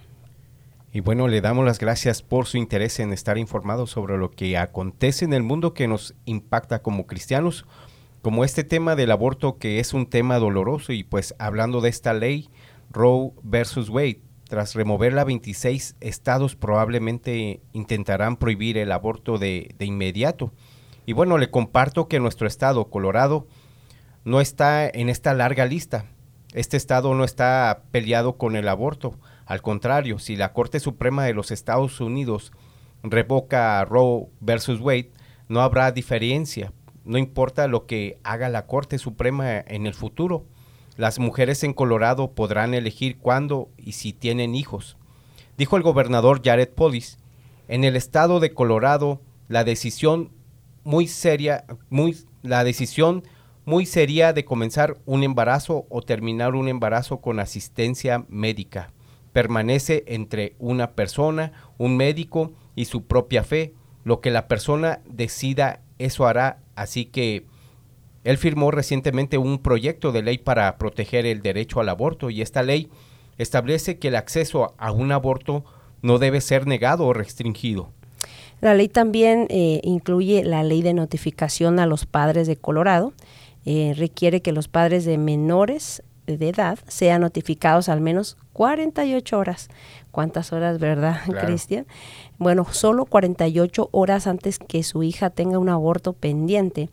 Y 0.93 0.99
bueno, 0.99 1.29
le 1.29 1.39
damos 1.39 1.63
las 1.65 1.79
gracias 1.79 2.21
por 2.21 2.47
su 2.47 2.57
interés 2.57 2.99
en 2.99 3.13
estar 3.13 3.37
informados 3.37 3.91
sobre 3.91 4.17
lo 4.17 4.29
que 4.29 4.57
acontece 4.57 5.23
en 5.23 5.31
el 5.31 5.41
mundo 5.41 5.73
que 5.73 5.87
nos 5.87 6.15
impacta 6.25 6.81
como 6.81 7.07
cristianos, 7.07 7.65
como 8.21 8.43
este 8.43 8.65
tema 8.65 8.97
del 8.97 9.11
aborto 9.11 9.57
que 9.57 9.79
es 9.79 9.93
un 9.93 10.05
tema 10.05 10.37
doloroso 10.37 10.91
y 10.91 11.05
pues 11.05 11.33
hablando 11.39 11.79
de 11.79 11.89
esta 11.89 12.13
ley 12.13 12.49
Roe 12.91 13.31
versus 13.41 13.89
Wade, 13.89 14.19
tras 14.51 14.75
removerla 14.75 15.23
26 15.23 15.95
estados 16.01 16.57
probablemente 16.57 17.61
intentarán 17.71 18.35
prohibir 18.35 18.77
el 18.77 18.91
aborto 18.91 19.37
de, 19.37 19.73
de 19.79 19.85
inmediato. 19.85 20.51
Y 21.05 21.13
bueno, 21.13 21.37
le 21.37 21.49
comparto 21.49 22.09
que 22.09 22.19
nuestro 22.19 22.47
estado, 22.47 22.89
Colorado, 22.89 23.47
no 24.25 24.41
está 24.41 24.89
en 24.89 25.07
esta 25.07 25.33
larga 25.33 25.65
lista. 25.65 26.03
Este 26.51 26.75
estado 26.75 27.13
no 27.13 27.23
está 27.23 27.83
peleado 27.91 28.37
con 28.37 28.57
el 28.57 28.67
aborto. 28.67 29.17
Al 29.45 29.61
contrario, 29.61 30.19
si 30.19 30.35
la 30.35 30.51
Corte 30.51 30.81
Suprema 30.81 31.23
de 31.23 31.33
los 31.33 31.49
Estados 31.49 32.01
Unidos 32.01 32.51
revoca 33.03 33.85
Roe 33.85 34.27
versus 34.41 34.81
Wade, 34.81 35.13
no 35.47 35.61
habrá 35.61 35.93
diferencia. 35.93 36.73
No 37.05 37.17
importa 37.17 37.69
lo 37.69 37.85
que 37.85 38.19
haga 38.25 38.49
la 38.49 38.65
Corte 38.65 38.97
Suprema 38.97 39.61
en 39.61 39.87
el 39.87 39.93
futuro. 39.93 40.45
Las 40.97 41.19
mujeres 41.19 41.63
en 41.63 41.73
Colorado 41.73 42.31
podrán 42.31 42.73
elegir 42.73 43.17
cuándo 43.17 43.69
y 43.77 43.93
si 43.93 44.13
tienen 44.13 44.55
hijos. 44.55 44.97
Dijo 45.57 45.77
el 45.77 45.83
gobernador 45.83 46.41
Jared 46.43 46.69
Polis, 46.69 47.17
en 47.67 47.83
el 47.83 47.95
estado 47.95 48.39
de 48.39 48.53
Colorado 48.53 49.21
la 49.47 49.63
decisión 49.63 50.31
muy 50.83 51.07
seria, 51.07 51.65
muy, 51.89 52.17
la 52.41 52.63
decisión 52.63 53.23
muy 53.65 53.85
seria 53.85 54.33
de 54.33 54.45
comenzar 54.45 54.97
un 55.05 55.23
embarazo 55.23 55.85
o 55.89 56.01
terminar 56.01 56.55
un 56.55 56.67
embarazo 56.67 57.21
con 57.21 57.39
asistencia 57.39 58.25
médica 58.27 58.91
permanece 59.31 60.03
entre 60.07 60.55
una 60.59 60.91
persona, 60.91 61.51
un 61.77 61.97
médico 61.97 62.53
y 62.75 62.85
su 62.85 63.05
propia 63.05 63.43
fe, 63.43 63.73
lo 64.03 64.21
que 64.21 64.31
la 64.31 64.47
persona 64.47 65.01
decida, 65.05 65.81
eso 65.99 66.25
hará. 66.25 66.59
Así 66.75 67.05
que 67.05 67.45
él 68.23 68.37
firmó 68.37 68.71
recientemente 68.71 69.37
un 69.37 69.59
proyecto 69.59 70.11
de 70.11 70.21
ley 70.21 70.37
para 70.37 70.77
proteger 70.77 71.25
el 71.25 71.41
derecho 71.41 71.79
al 71.79 71.89
aborto 71.89 72.29
y 72.29 72.41
esta 72.41 72.63
ley 72.63 72.89
establece 73.37 73.97
que 73.97 74.09
el 74.09 74.15
acceso 74.15 74.75
a 74.77 74.91
un 74.91 75.11
aborto 75.11 75.63
no 76.01 76.19
debe 76.19 76.41
ser 76.41 76.67
negado 76.67 77.05
o 77.05 77.13
restringido. 77.13 77.91
La 78.59 78.75
ley 78.75 78.87
también 78.87 79.47
eh, 79.49 79.81
incluye 79.83 80.43
la 80.43 80.63
ley 80.63 80.83
de 80.83 80.93
notificación 80.93 81.79
a 81.79 81.87
los 81.87 82.05
padres 82.05 82.45
de 82.45 82.57
Colorado. 82.57 83.13
Eh, 83.65 83.93
requiere 83.97 84.41
que 84.41 84.51
los 84.51 84.67
padres 84.67 85.03
de 85.05 85.17
menores 85.17 86.03
de 86.27 86.49
edad 86.49 86.77
sean 86.87 87.21
notificados 87.21 87.89
al 87.89 88.01
menos 88.01 88.37
48 88.53 89.37
horas. 89.37 89.69
¿Cuántas 90.11 90.53
horas, 90.53 90.79
verdad, 90.79 91.21
Cristian? 91.41 91.87
Bueno, 92.37 92.65
solo 92.69 93.05
48 93.05 93.89
horas 93.91 94.27
antes 94.27 94.59
que 94.59 94.83
su 94.83 95.01
hija 95.01 95.31
tenga 95.31 95.57
un 95.57 95.69
aborto 95.69 96.13
pendiente. 96.13 96.89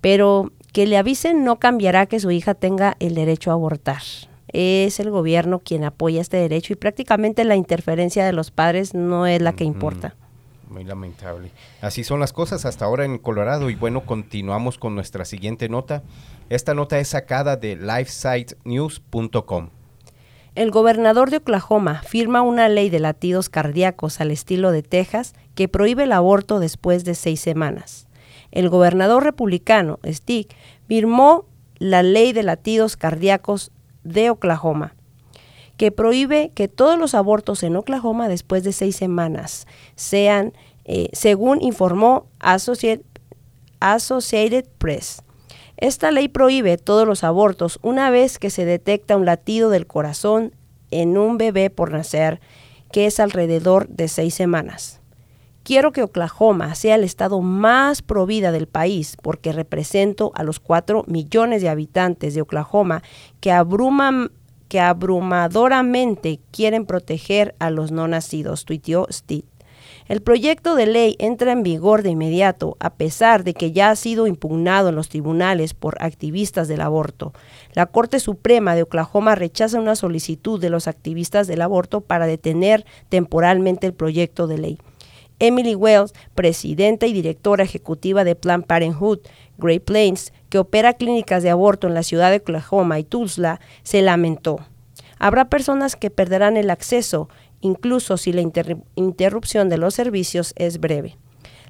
Pero 0.00 0.52
que 0.72 0.86
le 0.86 0.96
avisen 0.96 1.44
no 1.44 1.58
cambiará 1.58 2.06
que 2.06 2.20
su 2.20 2.30
hija 2.30 2.54
tenga 2.54 2.96
el 3.00 3.14
derecho 3.14 3.50
a 3.50 3.54
abortar. 3.54 4.02
Es 4.48 4.98
el 5.00 5.10
gobierno 5.10 5.60
quien 5.60 5.84
apoya 5.84 6.20
este 6.20 6.36
derecho 6.36 6.72
y 6.72 6.76
prácticamente 6.76 7.44
la 7.44 7.56
interferencia 7.56 8.24
de 8.24 8.32
los 8.32 8.50
padres 8.50 8.94
no 8.94 9.26
es 9.26 9.40
la 9.40 9.52
que 9.52 9.64
importa. 9.64 10.16
Muy 10.68 10.84
lamentable. 10.84 11.50
Así 11.80 12.04
son 12.04 12.20
las 12.20 12.32
cosas 12.32 12.64
hasta 12.64 12.84
ahora 12.84 13.04
en 13.04 13.18
Colorado 13.18 13.70
y 13.70 13.74
bueno, 13.74 14.02
continuamos 14.02 14.78
con 14.78 14.94
nuestra 14.94 15.24
siguiente 15.24 15.68
nota. 15.68 16.02
Esta 16.48 16.74
nota 16.74 16.98
es 16.98 17.08
sacada 17.08 17.56
de 17.56 17.76
lifesitenews.com. 17.76 19.70
El 20.56 20.70
gobernador 20.72 21.30
de 21.30 21.38
Oklahoma 21.38 22.02
firma 22.02 22.42
una 22.42 22.68
ley 22.68 22.90
de 22.90 22.98
latidos 22.98 23.48
cardíacos 23.48 24.20
al 24.20 24.32
estilo 24.32 24.72
de 24.72 24.82
Texas 24.82 25.34
que 25.54 25.68
prohíbe 25.68 26.04
el 26.04 26.12
aborto 26.12 26.58
después 26.58 27.04
de 27.04 27.14
seis 27.14 27.40
semanas. 27.40 28.08
El 28.52 28.68
gobernador 28.68 29.24
republicano, 29.24 29.98
Stick, 30.06 30.54
firmó 30.86 31.46
la 31.78 32.02
ley 32.02 32.32
de 32.32 32.42
latidos 32.42 32.96
cardíacos 32.96 33.72
de 34.04 34.30
Oklahoma, 34.30 34.94
que 35.76 35.92
prohíbe 35.92 36.52
que 36.54 36.68
todos 36.68 36.98
los 36.98 37.14
abortos 37.14 37.62
en 37.62 37.76
Oklahoma 37.76 38.28
después 38.28 38.64
de 38.64 38.72
seis 38.72 38.96
semanas 38.96 39.66
sean, 39.94 40.52
eh, 40.84 41.08
según 41.12 41.62
informó 41.62 42.26
Associated, 42.38 43.04
Associated 43.80 44.66
Press. 44.78 45.22
Esta 45.76 46.10
ley 46.10 46.28
prohíbe 46.28 46.76
todos 46.76 47.06
los 47.06 47.24
abortos 47.24 47.78
una 47.82 48.10
vez 48.10 48.38
que 48.38 48.50
se 48.50 48.66
detecta 48.66 49.16
un 49.16 49.24
latido 49.24 49.70
del 49.70 49.86
corazón 49.86 50.54
en 50.90 51.16
un 51.16 51.38
bebé 51.38 51.70
por 51.70 51.90
nacer, 51.92 52.40
que 52.92 53.06
es 53.06 53.20
alrededor 53.20 53.88
de 53.88 54.08
seis 54.08 54.34
semanas. 54.34 54.99
Quiero 55.70 55.92
que 55.92 56.02
Oklahoma 56.02 56.74
sea 56.74 56.96
el 56.96 57.04
estado 57.04 57.42
más 57.42 58.02
provida 58.02 58.50
del 58.50 58.66
país 58.66 59.16
porque 59.22 59.52
represento 59.52 60.32
a 60.34 60.42
los 60.42 60.58
cuatro 60.58 61.04
millones 61.06 61.62
de 61.62 61.68
habitantes 61.68 62.34
de 62.34 62.40
Oklahoma 62.40 63.04
que, 63.38 63.52
abruman, 63.52 64.32
que 64.66 64.80
abrumadoramente 64.80 66.40
quieren 66.50 66.86
proteger 66.86 67.54
a 67.60 67.70
los 67.70 67.92
no 67.92 68.08
nacidos, 68.08 68.64
tuiteó 68.64 69.06
Steve. 69.12 69.44
El 70.08 70.22
proyecto 70.22 70.74
de 70.74 70.86
ley 70.86 71.14
entra 71.20 71.52
en 71.52 71.62
vigor 71.62 72.02
de 72.02 72.10
inmediato, 72.10 72.76
a 72.80 72.90
pesar 72.94 73.44
de 73.44 73.54
que 73.54 73.70
ya 73.70 73.90
ha 73.90 73.94
sido 73.94 74.26
impugnado 74.26 74.88
en 74.88 74.96
los 74.96 75.08
tribunales 75.08 75.74
por 75.74 76.02
activistas 76.02 76.66
del 76.66 76.80
aborto. 76.80 77.32
La 77.74 77.86
Corte 77.86 78.18
Suprema 78.18 78.74
de 78.74 78.82
Oklahoma 78.82 79.36
rechaza 79.36 79.78
una 79.78 79.94
solicitud 79.94 80.60
de 80.60 80.70
los 80.70 80.88
activistas 80.88 81.46
del 81.46 81.62
aborto 81.62 82.00
para 82.00 82.26
detener 82.26 82.84
temporalmente 83.08 83.86
el 83.86 83.94
proyecto 83.94 84.48
de 84.48 84.58
ley. 84.58 84.78
Emily 85.40 85.74
Wells, 85.74 86.14
presidenta 86.34 87.06
y 87.06 87.12
directora 87.12 87.64
ejecutiva 87.64 88.22
de 88.22 88.36
Planned 88.36 88.66
Parenthood 88.66 89.20
Great 89.58 89.82
Plains, 89.82 90.32
que 90.48 90.58
opera 90.58 90.94
clínicas 90.94 91.42
de 91.42 91.50
aborto 91.50 91.88
en 91.88 91.94
la 91.94 92.02
ciudad 92.02 92.30
de 92.30 92.36
Oklahoma 92.36 92.98
y 92.98 93.04
Tulsa, 93.04 93.60
se 93.82 94.02
lamentó. 94.02 94.60
Habrá 95.18 95.48
personas 95.48 95.96
que 95.96 96.10
perderán 96.10 96.56
el 96.56 96.70
acceso, 96.70 97.28
incluso 97.60 98.16
si 98.16 98.32
la 98.32 98.40
interrupción 98.94 99.68
de 99.68 99.78
los 99.78 99.94
servicios 99.94 100.52
es 100.56 100.78
breve. 100.80 101.18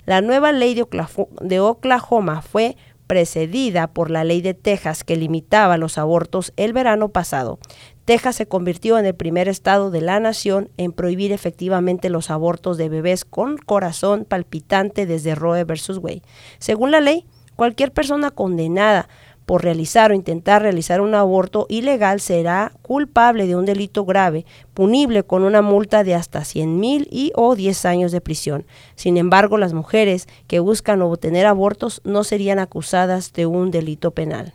La 0.06 0.20
nueva 0.22 0.52
ley 0.52 0.74
de 0.74 1.60
Oklahoma 1.60 2.42
fue 2.42 2.76
precedida 3.10 3.88
por 3.88 4.08
la 4.08 4.22
ley 4.22 4.40
de 4.40 4.54
Texas 4.54 5.02
que 5.02 5.16
limitaba 5.16 5.76
los 5.78 5.98
abortos 5.98 6.52
el 6.56 6.72
verano 6.72 7.08
pasado. 7.08 7.58
Texas 8.04 8.36
se 8.36 8.46
convirtió 8.46 8.98
en 8.98 9.04
el 9.04 9.16
primer 9.16 9.48
estado 9.48 9.90
de 9.90 10.00
la 10.00 10.20
nación 10.20 10.70
en 10.76 10.92
prohibir 10.92 11.32
efectivamente 11.32 12.08
los 12.08 12.30
abortos 12.30 12.78
de 12.78 12.88
bebés 12.88 13.24
con 13.24 13.58
corazón 13.58 14.24
palpitante 14.24 15.06
desde 15.06 15.34
Roe 15.34 15.64
versus 15.64 15.98
Wade. 15.98 16.22
Según 16.60 16.92
la 16.92 17.00
ley, 17.00 17.26
cualquier 17.56 17.90
persona 17.90 18.30
condenada 18.30 19.08
por 19.50 19.64
realizar 19.64 20.12
o 20.12 20.14
intentar 20.14 20.62
realizar 20.62 21.00
un 21.00 21.12
aborto 21.12 21.66
ilegal 21.68 22.20
será 22.20 22.70
culpable 22.82 23.48
de 23.48 23.56
un 23.56 23.66
delito 23.66 24.04
grave, 24.04 24.46
punible 24.74 25.24
con 25.24 25.42
una 25.42 25.60
multa 25.60 26.04
de 26.04 26.14
hasta 26.14 26.44
100 26.44 26.78
mil 26.78 27.08
y 27.10 27.32
o 27.34 27.56
10 27.56 27.84
años 27.84 28.12
de 28.12 28.20
prisión. 28.20 28.64
Sin 28.94 29.16
embargo, 29.16 29.58
las 29.58 29.72
mujeres 29.72 30.28
que 30.46 30.60
buscan 30.60 31.02
obtener 31.02 31.46
abortos 31.46 32.00
no 32.04 32.22
serían 32.22 32.60
acusadas 32.60 33.32
de 33.32 33.46
un 33.46 33.72
delito 33.72 34.12
penal. 34.12 34.54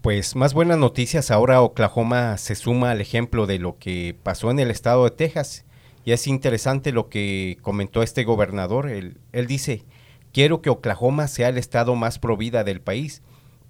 Pues 0.00 0.36
más 0.36 0.54
buenas 0.54 0.78
noticias, 0.78 1.30
ahora 1.30 1.60
Oklahoma 1.60 2.38
se 2.38 2.54
suma 2.54 2.92
al 2.92 3.02
ejemplo 3.02 3.44
de 3.46 3.58
lo 3.58 3.76
que 3.76 4.16
pasó 4.22 4.50
en 4.50 4.58
el 4.58 4.70
estado 4.70 5.04
de 5.04 5.10
Texas. 5.10 5.66
Y 6.06 6.12
es 6.12 6.26
interesante 6.26 6.92
lo 6.92 7.10
que 7.10 7.58
comentó 7.60 8.02
este 8.02 8.24
gobernador. 8.24 8.88
Él, 8.88 9.18
él 9.32 9.46
dice, 9.46 9.84
quiero 10.32 10.62
que 10.62 10.70
Oklahoma 10.70 11.28
sea 11.28 11.50
el 11.50 11.58
estado 11.58 11.94
más 11.94 12.18
provida 12.18 12.64
del 12.64 12.80
país 12.80 13.20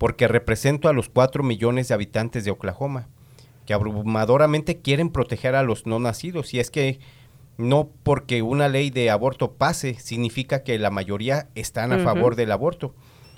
porque 0.01 0.29
represento 0.29 0.89
a 0.89 0.95
los 0.95 1.11
4 1.11 1.43
millones 1.43 1.89
de 1.89 1.95
habitantes 1.95 2.47
de 2.47 2.51
Oklahoma, 2.51 3.11
que 3.67 3.75
abrumadoramente 3.75 4.79
quieren 4.79 5.11
proteger 5.11 5.55
a 5.55 5.63
los 5.63 5.85
no 5.85 5.99
nacidos. 5.99 6.55
Y 6.55 6.59
es 6.59 6.71
que 6.71 7.01
no 7.59 7.91
porque 8.03 8.41
una 8.41 8.71
ley 8.71 8.89
de 8.89 9.11
aborto 9.11 9.53
pase 9.53 9.97
significa 9.97 10.63
que 10.63 10.79
la 10.79 10.89
mayoría 10.89 11.51
están 11.55 11.93
a 11.93 11.99
favor 11.99 12.35
del 12.35 12.51
aborto. 12.51 12.95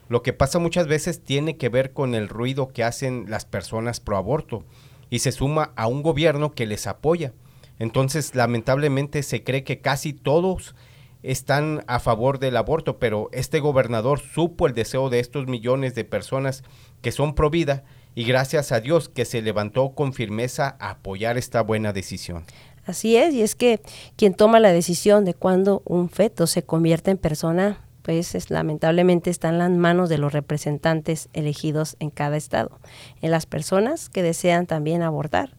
Lo 0.09 0.23
que 0.23 0.33
pasa 0.33 0.61
muchas 0.61 0.87
veces 0.87 1.25
tiene 1.25 1.57
que 1.57 1.69
ver 1.69 1.93
con 1.93 2.15
el 2.15 2.29
ruido 2.29 2.69
que 2.69 2.85
hacen 2.85 3.25
las 3.29 3.45
personas 3.45 3.99
pro 3.99 4.17
aborto 4.17 4.63
y 5.11 5.19
se 5.19 5.33
suma 5.33 5.73
a 5.75 5.89
un 5.89 6.05
gobierno 6.05 6.53
que 6.53 6.67
les 6.67 6.87
apoya. 6.87 7.33
Entonces, 7.81 8.37
lamentablemente 8.37 9.25
se 9.25 9.43
cree 9.43 9.65
que 9.65 9.81
casi 9.81 10.13
todos 10.13 10.77
están 11.23 11.85
a 11.87 12.01
favor 12.01 12.39
del 12.39 12.57
aborto, 12.57 12.99
pero 12.99 13.29
este 13.33 13.61
gobernador 13.61 14.21
supo 14.21 14.67
el 14.67 14.75
deseo 14.75 15.09
de 15.11 15.21
estos 15.21 15.47
millones 15.47 15.95
de 15.95 16.05
personas 16.05 16.65
que 17.01 17.13
son 17.13 17.35
pro 17.35 17.51
vida 17.51 17.85
y 18.15 18.25
gracias 18.25 18.73
a 18.73 18.81
Dios 18.81 19.09
que 19.09 19.25
se 19.25 19.43
levantó 19.43 19.95
con 19.95 20.13
firmeza 20.13 20.77
a 20.79 20.91
apoyar 20.91 21.39
esta 21.39 21.63
buena 21.63 21.93
decisión. 21.93 22.45
Así 22.85 23.17
es, 23.17 23.33
y 23.33 23.43
es 23.43 23.55
que 23.55 23.81
quien 24.17 24.35
toma 24.35 24.59
la 24.59 24.73
decisión 24.73 25.25
de 25.25 25.35
cuándo 25.35 25.83
un 25.85 26.09
feto 26.09 26.49
se 26.49 26.65
convierte 26.65 27.13
en 27.13 27.19
persona, 27.19 27.87
pues 28.03 28.35
es, 28.35 28.51
lamentablemente 28.51 29.31
está 29.31 29.51
en 29.51 29.59
las 29.59 29.71
manos 29.71 30.09
de 30.09 30.19
los 30.19 30.33
representantes 30.33 31.29
elegidos 31.33 31.97
en 32.01 32.11
cada 32.11 32.37
estado, 32.37 32.81
en 33.21 33.31
las 33.31 33.47
personas 33.47 34.09
que 34.09 34.25
desean 34.25 34.67
también 34.67 35.03
abortar 35.03 35.57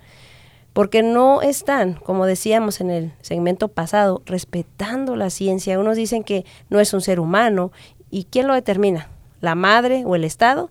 porque 0.73 1.03
no 1.03 1.41
están, 1.41 1.93
como 1.93 2.25
decíamos 2.25 2.81
en 2.81 2.89
el 2.89 3.13
segmento 3.21 3.67
pasado, 3.67 4.23
respetando 4.25 5.15
la 5.15 5.29
ciencia. 5.29 5.79
Unos 5.79 5.95
dicen 5.95 6.23
que 6.23 6.45
no 6.69 6.79
es 6.79 6.93
un 6.93 7.01
ser 7.01 7.19
humano. 7.19 7.71
¿Y 8.09 8.25
quién 8.25 8.47
lo 8.47 8.55
determina? 8.55 9.09
¿La 9.39 9.55
madre 9.55 10.03
o 10.05 10.15
el 10.15 10.23
Estado? 10.23 10.69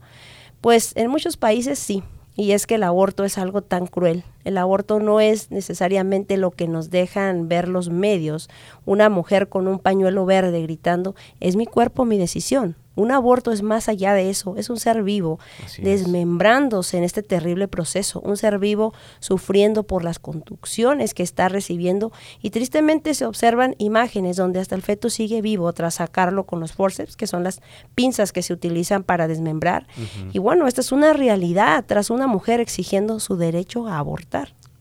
Pues 0.61 0.93
en 0.97 1.09
muchos 1.09 1.37
países 1.37 1.79
sí. 1.79 2.03
Y 2.35 2.53
es 2.53 2.67
que 2.67 2.77
el 2.77 2.83
aborto 2.83 3.25
es 3.25 3.39
algo 3.39 3.63
tan 3.63 3.87
cruel. 3.87 4.25
El 4.45 4.59
aborto 4.59 5.01
no 5.01 5.21
es 5.21 5.51
necesariamente 5.51 6.37
lo 6.37 6.51
que 6.51 6.69
nos 6.69 6.91
dejan 6.91 7.49
ver 7.49 7.69
los 7.69 7.91
medios. 7.91 8.49
Una 8.85 9.09
mujer 9.09 9.49
con 9.49 9.69
un 9.69 9.79
pañuelo 9.79 10.27
verde 10.27 10.63
gritando, 10.63 11.15
es 11.41 11.57
mi 11.57 11.67
cuerpo, 11.67 12.05
mi 12.05 12.19
decisión. 12.19 12.77
Un 12.95 13.11
aborto 13.11 13.53
es 13.53 13.63
más 13.63 13.89
allá 13.89 14.13
de 14.13 14.29
eso, 14.29 14.57
es 14.59 14.69
un 14.69 14.79
ser 14.79 15.03
vivo 15.03 15.39
desmembrándose 15.79 16.99
en 16.99 17.05
este 17.05 17.23
terrible 17.23 17.67
proceso, 17.67 18.21
un 18.21 18.37
ser 18.37 18.59
vivo 18.59 18.93
sufriendo 19.19 19.85
por 19.85 20.05
las 20.05 20.19
conducciones 20.19 21.15
que 21.15 21.23
está 21.23 21.49
recibiendo 21.49 22.13
y 22.43 22.51
tristemente 22.51 23.15
se 23.15 23.25
observan 23.25 23.77
imágenes 23.79 24.37
donde 24.37 24.61
hasta 24.61 24.75
el 24.75 24.83
feto 24.83 25.09
sigue 25.09 25.41
vivo 25.41 25.73
tras 25.73 25.95
sacarlo 25.95 26.45
con 26.45 26.61
los 26.61 26.73
forceps, 26.73 27.17
que 27.17 27.27
son 27.27 27.45
las 27.45 27.63
pinzas 27.95 28.31
que 28.31 28.43
se 28.43 28.53
utilizan 28.53 29.05
para 29.05 29.27
desmembrar. 29.27 29.87
Y 30.33 30.39
bueno, 30.39 30.67
esta 30.67 30.83
es 30.83 30.93
una 30.93 31.15
realidad 31.15 31.85
tras 31.87 32.11
una 32.11 32.27
mujer 32.27 32.61
exigiendo 32.61 33.21
su 33.21 33.37
derecho 33.37 33.89
a 33.89 33.99
abortar. 33.99 34.32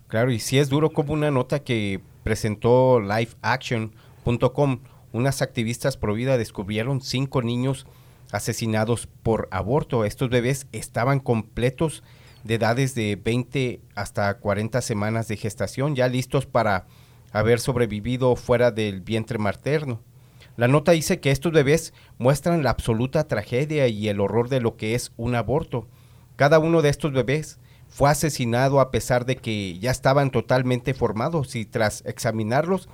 Claro, 0.08 0.32
y 0.32 0.40
si 0.40 0.58
es 0.58 0.70
duro 0.70 0.90
como 0.90 1.14
una 1.14 1.32
nota 1.32 1.64
que 1.64 2.02
presentó 2.24 3.00
lifeaction.com, 3.00 4.80
unas 5.14 5.42
activistas 5.42 5.98
pro 5.98 6.14
vida 6.14 6.38
descubrieron 6.38 7.02
cinco 7.02 7.42
niños 7.42 7.86
asesinados 8.32 9.08
por 9.24 9.48
aborto. 9.52 10.06
Estos 10.06 10.30
bebés 10.30 10.68
estaban 10.72 11.20
completos 11.20 12.04
de 12.44 12.56
edades 12.56 12.96
de 12.96 13.20
20 13.22 13.82
hasta 13.96 14.38
40 14.38 14.82
semanas 14.82 15.28
de 15.28 15.38
gestación, 15.38 15.96
ya 15.96 16.08
listos 16.08 16.46
para 16.46 16.88
haber 17.32 17.60
sobrevivido 17.60 18.36
fuera 18.36 18.72
del 18.72 19.02
vientre 19.02 19.38
materno. 19.38 20.02
La 20.58 20.68
nota 20.68 20.92
dice 20.92 21.20
que 21.20 21.32
estos 21.32 21.54
bebés 21.54 21.94
muestran 22.18 22.64
la 22.64 22.72
absoluta 22.72 23.28
tragedia 23.28 23.88
y 23.88 24.10
el 24.10 24.20
horror 24.20 24.50
de 24.50 24.60
lo 24.60 24.76
que 24.76 24.96
es 24.96 25.12
un 25.18 25.36
aborto. 25.36 25.88
Cada 26.36 26.60
uno 26.60 26.82
de 26.82 26.90
estos 26.90 27.14
bebés 27.14 27.60
fue 27.91 28.10
asesinado 28.10 28.80
a 28.80 28.89
pesar 28.89 29.25
de 29.25 29.36
que 29.36 29.77
ya 29.77 29.91
estaban 29.91 30.32
totalmente 30.32 30.93
formados 30.93 31.56
y 31.56 31.65
tras 31.65 32.04
examinarlos 32.06 32.88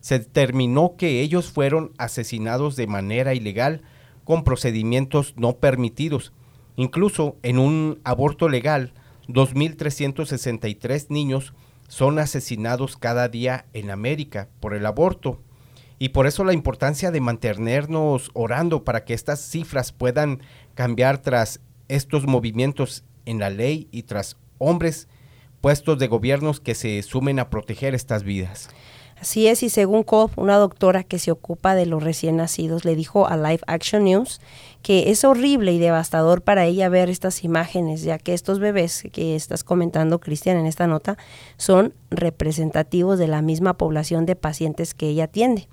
se 0.00 0.20
determinó 0.20 0.94
que 0.96 1.20
ellos 1.22 1.50
fueron 1.50 1.92
asesinados 1.98 2.76
de 2.76 2.86
manera 2.86 3.34
ilegal 3.34 3.82
con 4.22 4.44
procedimientos 4.44 5.34
no 5.36 5.56
permitidos. 5.56 6.32
Incluso 6.76 7.36
en 7.42 7.58
un 7.58 8.00
aborto 8.04 8.48
legal, 8.48 8.92
2.363 9.28 11.06
niños 11.08 11.52
son 11.88 12.18
asesinados 12.20 12.96
cada 12.96 13.28
día 13.28 13.66
en 13.72 13.90
América 13.90 14.48
por 14.60 14.74
el 14.74 14.86
aborto. 14.86 15.40
Y 15.98 16.10
por 16.10 16.26
eso 16.26 16.44
la 16.44 16.52
importancia 16.52 17.10
de 17.10 17.20
mantenernos 17.20 18.30
orando 18.34 18.84
para 18.84 19.04
que 19.04 19.14
estas 19.14 19.40
cifras 19.40 19.90
puedan 19.90 20.42
cambiar 20.74 21.18
tras 21.18 21.60
estos 21.88 22.26
movimientos 22.26 23.04
en 23.26 23.38
la 23.38 23.50
ley 23.50 23.88
y 23.90 24.02
tras 24.04 24.36
hombres 24.64 25.08
puestos 25.60 25.98
de 25.98 26.08
gobiernos 26.08 26.60
que 26.60 26.74
se 26.74 27.02
sumen 27.02 27.38
a 27.38 27.48
proteger 27.48 27.94
estas 27.94 28.22
vidas. 28.22 28.68
Así 29.20 29.46
es, 29.46 29.62
y 29.62 29.70
según 29.70 30.02
Cobb, 30.02 30.32
una 30.36 30.56
doctora 30.56 31.02
que 31.02 31.18
se 31.18 31.30
ocupa 31.30 31.74
de 31.74 31.86
los 31.86 32.02
recién 32.02 32.36
nacidos, 32.36 32.84
le 32.84 32.94
dijo 32.94 33.26
a 33.26 33.36
Live 33.36 33.60
Action 33.66 34.04
News 34.04 34.40
que 34.82 35.10
es 35.10 35.24
horrible 35.24 35.72
y 35.72 35.78
devastador 35.78 36.42
para 36.42 36.66
ella 36.66 36.90
ver 36.90 37.08
estas 37.08 37.42
imágenes, 37.44 38.02
ya 38.02 38.18
que 38.18 38.34
estos 38.34 38.58
bebés 38.58 39.04
que 39.12 39.34
estás 39.34 39.64
comentando, 39.64 40.20
Cristian, 40.20 40.58
en 40.58 40.66
esta 40.66 40.86
nota, 40.86 41.16
son 41.56 41.94
representativos 42.10 43.18
de 43.18 43.28
la 43.28 43.40
misma 43.40 43.78
población 43.78 44.26
de 44.26 44.36
pacientes 44.36 44.92
que 44.92 45.08
ella 45.08 45.24
atiende. 45.24 45.68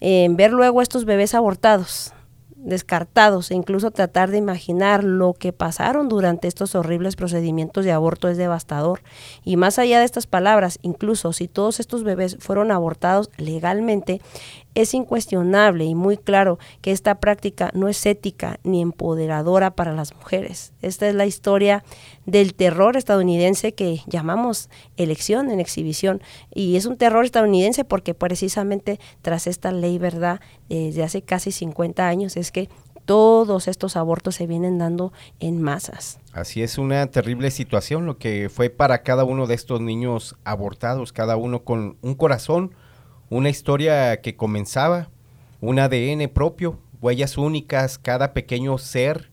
ver 0.00 0.52
luego 0.52 0.80
estos 0.80 1.04
bebés 1.04 1.34
abortados, 1.34 2.12
descartados 2.58 3.50
e 3.50 3.54
incluso 3.54 3.90
tratar 3.90 4.30
de 4.30 4.38
imaginar 4.38 5.04
lo 5.04 5.32
que 5.32 5.52
pasaron 5.52 6.08
durante 6.08 6.48
estos 6.48 6.74
horribles 6.74 7.16
procedimientos 7.16 7.84
de 7.84 7.92
aborto 7.92 8.28
es 8.28 8.36
devastador. 8.36 9.00
Y 9.44 9.56
más 9.56 9.78
allá 9.78 9.98
de 9.98 10.04
estas 10.04 10.26
palabras, 10.26 10.78
incluso 10.82 11.32
si 11.32 11.48
todos 11.48 11.80
estos 11.80 12.04
bebés 12.04 12.36
fueron 12.40 12.70
abortados 12.70 13.30
legalmente, 13.36 14.20
es 14.74 14.94
incuestionable 14.94 15.84
y 15.84 15.94
muy 15.94 16.16
claro 16.16 16.58
que 16.80 16.92
esta 16.92 17.16
práctica 17.16 17.70
no 17.74 17.88
es 17.88 18.04
ética 18.06 18.60
ni 18.62 18.80
empoderadora 18.80 19.72
para 19.72 19.92
las 19.92 20.14
mujeres. 20.14 20.72
Esta 20.82 21.08
es 21.08 21.14
la 21.14 21.26
historia 21.26 21.84
del 22.26 22.54
terror 22.54 22.96
estadounidense 22.96 23.72
que 23.74 24.02
llamamos 24.06 24.70
elección 24.96 25.50
en 25.50 25.60
exhibición. 25.60 26.22
Y 26.54 26.76
es 26.76 26.86
un 26.86 26.96
terror 26.96 27.24
estadounidense 27.24 27.84
porque 27.84 28.14
precisamente 28.14 29.00
tras 29.22 29.46
esta 29.46 29.72
ley, 29.72 29.98
¿verdad? 29.98 30.40
Desde 30.68 31.02
hace 31.02 31.22
casi 31.22 31.50
50 31.50 32.06
años 32.06 32.36
es 32.36 32.52
que 32.52 32.68
todos 33.04 33.68
estos 33.68 33.96
abortos 33.96 34.34
se 34.34 34.46
vienen 34.46 34.76
dando 34.76 35.14
en 35.40 35.62
masas. 35.62 36.20
Así 36.32 36.62
es 36.62 36.76
una 36.76 37.06
terrible 37.06 37.50
situación 37.50 38.04
lo 38.04 38.18
que 38.18 38.50
fue 38.50 38.68
para 38.68 39.02
cada 39.02 39.24
uno 39.24 39.46
de 39.46 39.54
estos 39.54 39.80
niños 39.80 40.36
abortados, 40.44 41.14
cada 41.14 41.36
uno 41.36 41.64
con 41.64 41.96
un 42.02 42.14
corazón 42.14 42.74
una 43.30 43.50
historia 43.50 44.20
que 44.20 44.36
comenzaba, 44.36 45.10
un 45.60 45.78
ADN 45.78 46.28
propio, 46.32 46.78
huellas 47.00 47.36
únicas, 47.38 47.98
cada 47.98 48.32
pequeño 48.32 48.78
ser, 48.78 49.30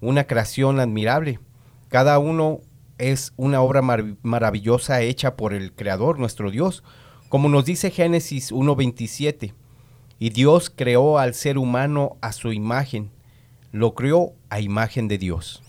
una 0.00 0.24
creación 0.24 0.80
admirable. 0.80 1.40
Cada 1.88 2.18
uno 2.18 2.60
es 2.98 3.32
una 3.36 3.60
obra 3.60 3.82
maravillosa 4.22 5.02
hecha 5.02 5.36
por 5.36 5.52
el 5.52 5.72
Creador, 5.72 6.18
nuestro 6.18 6.50
Dios, 6.50 6.82
como 7.28 7.48
nos 7.48 7.64
dice 7.64 7.90
Génesis 7.90 8.52
1.27. 8.52 9.52
Y 10.18 10.30
Dios 10.30 10.70
creó 10.70 11.18
al 11.18 11.34
ser 11.34 11.58
humano 11.58 12.16
a 12.20 12.32
su 12.32 12.52
imagen, 12.52 13.10
lo 13.72 13.94
creó 13.94 14.32
a 14.48 14.60
imagen 14.60 15.08
de 15.08 15.18
Dios. 15.18 15.62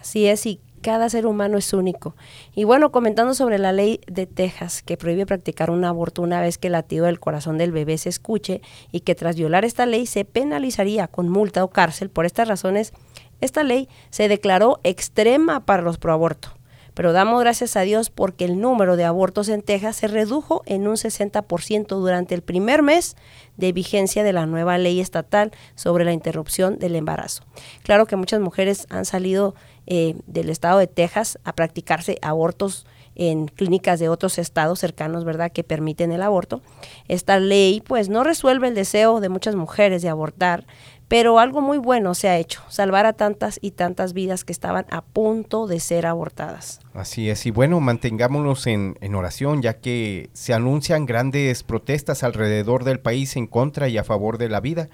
Así 0.00 0.26
es, 0.26 0.44
y 0.46 0.60
cada 0.82 1.08
ser 1.08 1.26
humano 1.26 1.56
es 1.56 1.72
único. 1.72 2.14
Y 2.54 2.64
bueno, 2.64 2.92
comentando 2.92 3.34
sobre 3.34 3.58
la 3.58 3.72
ley 3.72 4.00
de 4.06 4.26
Texas 4.26 4.82
que 4.82 4.96
prohíbe 4.96 5.24
practicar 5.24 5.70
un 5.70 5.84
aborto 5.84 6.20
una 6.20 6.40
vez 6.40 6.58
que 6.58 6.68
el 6.68 6.72
latido 6.72 7.06
del 7.06 7.20
corazón 7.20 7.56
del 7.56 7.72
bebé 7.72 7.96
se 7.96 8.10
escuche 8.10 8.60
y 8.90 9.00
que 9.00 9.14
tras 9.14 9.36
violar 9.36 9.64
esta 9.64 9.86
ley 9.86 10.06
se 10.06 10.24
penalizaría 10.24 11.08
con 11.08 11.28
multa 11.28 11.64
o 11.64 11.70
cárcel. 11.70 12.10
Por 12.10 12.26
estas 12.26 12.48
razones, 12.48 12.92
esta 13.40 13.62
ley 13.62 13.88
se 14.10 14.28
declaró 14.28 14.80
extrema 14.82 15.64
para 15.64 15.82
los 15.82 15.98
proaborto. 15.98 16.50
Pero 16.94 17.12
damos 17.12 17.40
gracias 17.40 17.76
a 17.76 17.82
Dios 17.82 18.10
porque 18.10 18.44
el 18.44 18.60
número 18.60 18.96
de 18.96 19.04
abortos 19.04 19.48
en 19.48 19.62
Texas 19.62 19.96
se 19.96 20.08
redujo 20.08 20.62
en 20.66 20.86
un 20.86 20.96
60% 20.96 21.86
durante 21.86 22.34
el 22.34 22.42
primer 22.42 22.82
mes 22.82 23.16
de 23.56 23.72
vigencia 23.72 24.22
de 24.22 24.32
la 24.32 24.46
nueva 24.46 24.76
ley 24.76 25.00
estatal 25.00 25.52
sobre 25.74 26.04
la 26.04 26.12
interrupción 26.12 26.78
del 26.78 26.96
embarazo. 26.96 27.44
Claro 27.82 28.06
que 28.06 28.16
muchas 28.16 28.40
mujeres 28.40 28.86
han 28.90 29.06
salido 29.06 29.54
eh, 29.86 30.14
del 30.26 30.50
estado 30.50 30.78
de 30.78 30.86
Texas 30.86 31.38
a 31.44 31.52
practicarse 31.52 32.18
abortos 32.22 32.86
en 33.14 33.48
clínicas 33.48 34.00
de 34.00 34.08
otros 34.08 34.38
estados 34.38 34.78
cercanos, 34.78 35.24
¿verdad?, 35.24 35.52
que 35.52 35.64
permiten 35.64 36.12
el 36.12 36.22
aborto. 36.22 36.62
Esta 37.08 37.38
ley, 37.38 37.82
pues, 37.86 38.08
no 38.08 38.24
resuelve 38.24 38.68
el 38.68 38.74
deseo 38.74 39.20
de 39.20 39.28
muchas 39.28 39.54
mujeres 39.54 40.02
de 40.02 40.08
abortar, 40.08 40.66
pero 41.08 41.38
algo 41.38 41.60
muy 41.60 41.76
bueno 41.76 42.14
se 42.14 42.30
ha 42.30 42.38
hecho, 42.38 42.62
salvar 42.68 43.04
a 43.04 43.12
tantas 43.12 43.58
y 43.60 43.72
tantas 43.72 44.14
vidas 44.14 44.44
que 44.44 44.52
estaban 44.52 44.86
a 44.90 45.02
punto 45.02 45.66
de 45.66 45.78
ser 45.78 46.06
abortadas. 46.06 46.80
Así 46.94 47.28
es, 47.28 47.44
y 47.44 47.50
bueno, 47.50 47.80
mantengámonos 47.80 48.66
en, 48.66 48.96
en 49.02 49.14
oración, 49.14 49.60
ya 49.60 49.74
que 49.74 50.30
se 50.32 50.54
anuncian 50.54 51.04
grandes 51.04 51.64
protestas 51.64 52.22
alrededor 52.22 52.84
del 52.84 53.00
país 53.00 53.36
en 53.36 53.46
contra 53.46 53.88
y 53.88 53.98
a 53.98 54.04
favor 54.04 54.38
de 54.38 54.48
la 54.48 54.60
vida 54.60 54.88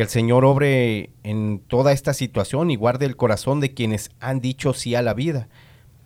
que 0.00 0.04
el 0.04 0.08
Señor 0.08 0.46
obre 0.46 1.10
en 1.24 1.58
toda 1.58 1.92
esta 1.92 2.14
situación 2.14 2.70
y 2.70 2.76
guarde 2.76 3.04
el 3.04 3.16
corazón 3.16 3.60
de 3.60 3.74
quienes 3.74 4.08
han 4.18 4.40
dicho 4.40 4.72
sí 4.72 4.94
a 4.94 5.02
la 5.02 5.12
vida. 5.12 5.50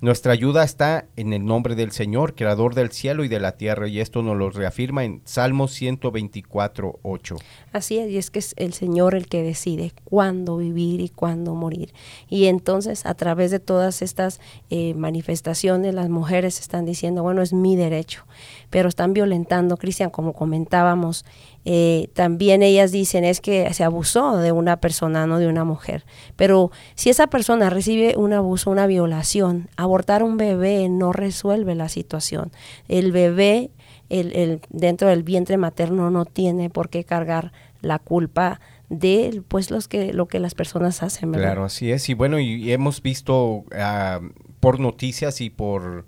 Nuestra 0.01 0.33
ayuda 0.33 0.65
está 0.65 1.07
en 1.15 1.33
el 1.33 1.47
nombre 1.47 1.77
del 1.77 1.93
Señor, 1.93 2.35
creador 2.35 2.75
del 2.75 2.91
cielo 2.91 3.23
y 3.23 3.29
de 3.29 3.39
la 3.39 3.53
tierra, 3.53 3.87
y 3.87 4.01
esto 4.01 4.21
nos 4.23 4.37
lo 4.37 4.51
reafirma 4.51 5.05
en 5.05 5.23
Salmo 5.25 5.69
124, 5.69 6.99
8. 7.03 7.37
Así 7.73 7.99
es, 7.99 8.11
y 8.11 8.19
es 8.19 8.31
que 8.33 8.41
es 8.41 8.55
el 8.59 8.73
Señor 8.73 9.15
el 9.15 9.29
que 9.29 9.45
decide 9.45 9.93
cuándo 10.03 10.57
vivir 10.57 11.01
y 11.01 11.09
cuándo 11.09 11.55
morir. 11.55 11.95
Y 12.29 12.47
entonces, 12.47 13.07
a 13.07 13.15
través 13.15 13.53
de 13.53 13.61
todas 13.61 14.03
estas 14.03 14.41
eh, 14.71 14.93
manifestaciones, 14.95 15.95
las 15.95 16.09
mujeres 16.09 16.59
están 16.59 16.85
diciendo, 16.85 17.23
bueno, 17.23 17.43
es 17.43 17.53
mi 17.53 17.77
derecho, 17.77 18.27
pero 18.71 18.89
están 18.89 19.15
violentando, 19.15 19.77
Cristian, 19.77 20.11
como 20.11 20.33
comentábamos, 20.33 21.25
eh, 21.65 22.09
también 22.13 22.63
ellas 22.63 22.93
dicen 22.93 23.25
es 23.25 23.41
que 23.41 23.73
se 23.73 23.85
abusó 23.85 24.37
de 24.37 24.53
una 24.53 24.77
persona, 24.79 25.27
no 25.27 25.39
de 25.39 25.49
una 25.49 25.65
mujer. 25.65 26.05
Pero 26.37 26.71
si 26.95 27.11
esa 27.11 27.27
persona 27.29 27.71
recibe 27.71 28.15
un 28.17 28.33
abuso, 28.33 28.71
una 28.71 28.87
violación, 28.87 29.69
abortar 29.77 30.23
un 30.23 30.37
bebé 30.37 30.89
no 30.89 31.13
resuelve 31.13 31.75
la 31.75 31.89
situación. 31.89 32.53
El 32.89 33.13
bebé 33.13 33.71
el, 34.11 34.61
dentro 34.69 35.09
del 35.09 35.23
vientre 35.23 35.57
materno 35.57 36.11
no 36.11 36.25
tiene 36.25 36.71
por 36.71 36.89
qué 36.89 37.05
cargar 37.05 37.53
la 37.81 37.99
culpa 37.99 38.61
de 38.91 39.43
pues 39.49 39.71
los 39.71 39.89
que 39.89 40.13
lo 40.13 40.27
que 40.29 40.39
las 40.39 40.55
personas 40.55 41.03
hacen 41.03 41.33
claro 41.33 41.65
así 41.65 41.91
es 41.91 42.09
y 42.11 42.15
bueno 42.15 42.39
y, 42.39 42.71
hemos 42.71 43.03
visto 43.03 43.65
ah, 43.75 44.21
por 44.61 44.79
noticias 44.79 45.41
y 45.41 45.49
por 45.49 46.05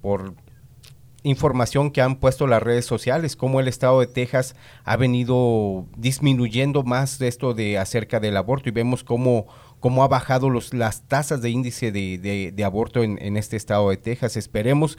por 0.00 0.34
información 1.22 1.90
que 1.90 2.00
han 2.00 2.16
puesto 2.16 2.46
las 2.46 2.62
redes 2.62 2.84
sociales, 2.84 3.36
cómo 3.36 3.60
el 3.60 3.68
estado 3.68 4.00
de 4.00 4.06
Texas 4.06 4.54
ha 4.84 4.96
venido 4.96 5.86
disminuyendo 5.96 6.84
más 6.84 7.18
de 7.18 7.28
esto 7.28 7.54
de 7.54 7.78
acerca 7.78 8.20
del 8.20 8.36
aborto 8.36 8.68
y 8.68 8.72
vemos 8.72 9.04
cómo, 9.04 9.46
cómo 9.80 10.04
ha 10.04 10.08
bajado 10.08 10.48
los, 10.48 10.72
las 10.74 11.02
tasas 11.02 11.42
de 11.42 11.50
índice 11.50 11.90
de, 11.90 12.52
de, 12.54 12.64
aborto 12.64 13.02
en, 13.02 13.18
en, 13.20 13.36
este 13.36 13.56
estado 13.56 13.90
de 13.90 13.96
Texas. 13.96 14.36
Esperemos 14.36 14.98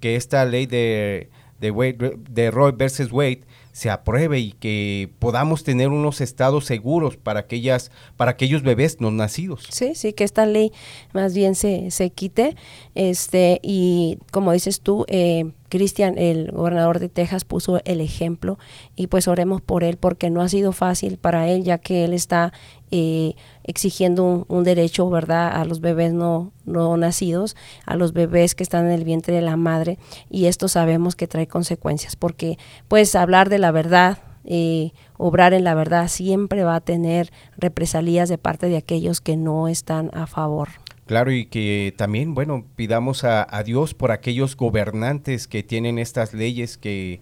que 0.00 0.16
esta 0.16 0.44
ley 0.44 0.66
de, 0.66 1.30
de, 1.60 2.16
de 2.30 2.50
Roy 2.50 2.72
versus 2.72 3.10
Wade 3.10 3.42
se 3.76 3.90
apruebe 3.90 4.40
y 4.40 4.52
que 4.52 5.10
podamos 5.18 5.62
tener 5.62 5.88
unos 5.88 6.22
estados 6.22 6.64
seguros 6.64 7.18
para 7.18 7.40
aquellas 7.40 7.90
para 8.16 8.30
aquellos 8.30 8.62
bebés 8.62 9.02
no 9.02 9.10
nacidos. 9.10 9.66
Sí, 9.68 9.94
sí, 9.94 10.14
que 10.14 10.24
esta 10.24 10.46
ley 10.46 10.72
más 11.12 11.34
bien 11.34 11.54
se, 11.54 11.90
se 11.90 12.08
quite 12.08 12.56
este 12.94 13.60
y 13.62 14.16
como 14.30 14.52
dices 14.52 14.80
tú 14.80 15.04
eh, 15.08 15.52
Cristian, 15.68 16.16
el 16.16 16.52
gobernador 16.52 17.00
de 17.00 17.10
Texas, 17.10 17.44
puso 17.44 17.82
el 17.84 18.00
ejemplo 18.00 18.58
y 18.94 19.08
pues 19.08 19.28
oremos 19.28 19.60
por 19.60 19.84
él 19.84 19.98
porque 19.98 20.30
no 20.30 20.40
ha 20.40 20.48
sido 20.48 20.72
fácil 20.72 21.18
para 21.18 21.46
él 21.48 21.62
ya 21.62 21.76
que 21.76 22.04
él 22.04 22.14
está 22.14 22.54
eh, 22.90 23.34
exigiendo 23.64 24.44
un, 24.48 24.64
derecho, 24.64 25.08
¿verdad?, 25.10 25.60
a 25.60 25.64
los 25.64 25.80
bebés 25.80 26.12
no, 26.12 26.52
no 26.64 26.96
nacidos, 26.96 27.56
a 27.84 27.96
los 27.96 28.12
bebés 28.12 28.54
que 28.54 28.62
están 28.62 28.86
en 28.86 28.92
el 28.92 29.04
vientre 29.04 29.34
de 29.34 29.42
la 29.42 29.56
madre 29.56 29.98
y 30.30 30.46
esto 30.46 30.68
sabemos 30.68 31.16
que 31.16 31.26
trae 31.26 31.46
consecuencias 31.46 32.16
porque 32.16 32.58
pues 32.88 33.14
hablar 33.14 33.48
de 33.48 33.58
la 33.58 33.72
verdad, 33.72 34.18
eh, 34.44 34.92
obrar 35.16 35.54
en 35.54 35.64
la 35.64 35.74
verdad 35.74 36.08
siempre 36.08 36.62
va 36.62 36.76
a 36.76 36.80
tener 36.80 37.32
represalias 37.56 38.28
de 38.28 38.38
parte 38.38 38.68
de 38.68 38.76
aquellos 38.76 39.20
que 39.20 39.36
no 39.36 39.66
están 39.66 40.10
a 40.14 40.26
favor. 40.26 40.68
Claro, 41.06 41.30
y 41.30 41.46
que 41.46 41.94
también, 41.96 42.34
bueno, 42.34 42.64
pidamos 42.74 43.22
a, 43.22 43.46
Dios 43.64 43.94
por 43.94 44.10
aquellos 44.10 44.56
gobernantes 44.56 45.46
que 45.46 45.62
tienen 45.62 45.98
estas 45.98 46.34
leyes 46.34 46.78
que, 46.78 47.20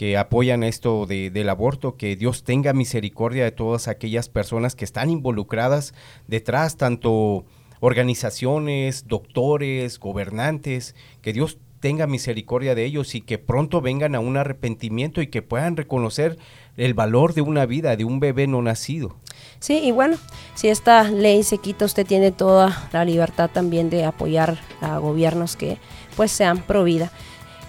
que 0.00 0.16
apoyan 0.16 0.62
esto 0.62 1.04
de, 1.04 1.28
del 1.28 1.50
aborto, 1.50 1.98
que 1.98 2.16
Dios 2.16 2.42
tenga 2.42 2.72
misericordia 2.72 3.44
de 3.44 3.52
todas 3.52 3.86
aquellas 3.86 4.30
personas 4.30 4.74
que 4.74 4.86
están 4.86 5.10
involucradas 5.10 5.92
detrás, 6.26 6.78
tanto 6.78 7.44
organizaciones, 7.80 9.08
doctores, 9.08 10.00
gobernantes, 10.00 10.94
que 11.20 11.34
Dios 11.34 11.58
tenga 11.80 12.06
misericordia 12.06 12.74
de 12.74 12.86
ellos 12.86 13.14
y 13.14 13.20
que 13.20 13.36
pronto 13.36 13.82
vengan 13.82 14.14
a 14.14 14.20
un 14.20 14.38
arrepentimiento 14.38 15.20
y 15.20 15.26
que 15.26 15.42
puedan 15.42 15.76
reconocer 15.76 16.38
el 16.78 16.94
valor 16.94 17.34
de 17.34 17.42
una 17.42 17.66
vida, 17.66 17.94
de 17.96 18.06
un 18.06 18.20
bebé 18.20 18.46
no 18.46 18.62
nacido. 18.62 19.16
Sí, 19.58 19.80
y 19.84 19.90
bueno, 19.90 20.16
si 20.54 20.68
esta 20.68 21.02
ley 21.10 21.42
se 21.42 21.58
quita, 21.58 21.84
usted 21.84 22.06
tiene 22.06 22.32
toda 22.32 22.88
la 22.92 23.04
libertad 23.04 23.50
también 23.52 23.90
de 23.90 24.06
apoyar 24.06 24.60
a 24.80 24.96
gobiernos 24.96 25.56
que 25.56 25.76
pues 26.16 26.32
sean 26.32 26.62
pro 26.62 26.84
vida. 26.84 27.12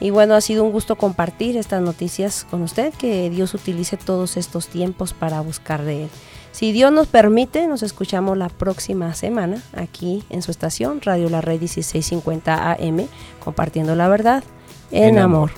Y 0.02 0.10
bueno, 0.10 0.34
ha 0.34 0.42
sido 0.42 0.64
un 0.64 0.72
gusto 0.72 0.96
compartir 0.96 1.56
estas 1.56 1.80
noticias 1.82 2.46
con 2.50 2.64
usted, 2.64 2.92
que 2.96 3.30
Dios 3.30 3.54
utilice 3.54 3.98
todos 3.98 4.36
estos 4.36 4.68
tiempos 4.68 5.14
para 5.14 5.40
buscar 5.42 5.84
de 5.84 6.06
Él. 6.06 6.10
Si 6.52 6.72
Dios 6.72 6.92
nos 6.92 7.08
permite, 7.08 7.68
nos 7.68 7.84
escuchamos 7.84 8.36
la 8.36 8.50
próxima 8.50 9.14
semana 9.14 9.62
aquí 9.74 10.24
en 10.32 10.42
su 10.42 10.50
estación, 10.50 11.02
Radio 11.02 11.30
La 11.30 11.40
Red 11.40 11.60
1650 11.60 12.72
AM, 12.72 13.08
compartiendo 13.44 13.96
la 13.96 14.10
verdad 14.10 14.44
en, 14.90 15.20
amor. 15.20 15.52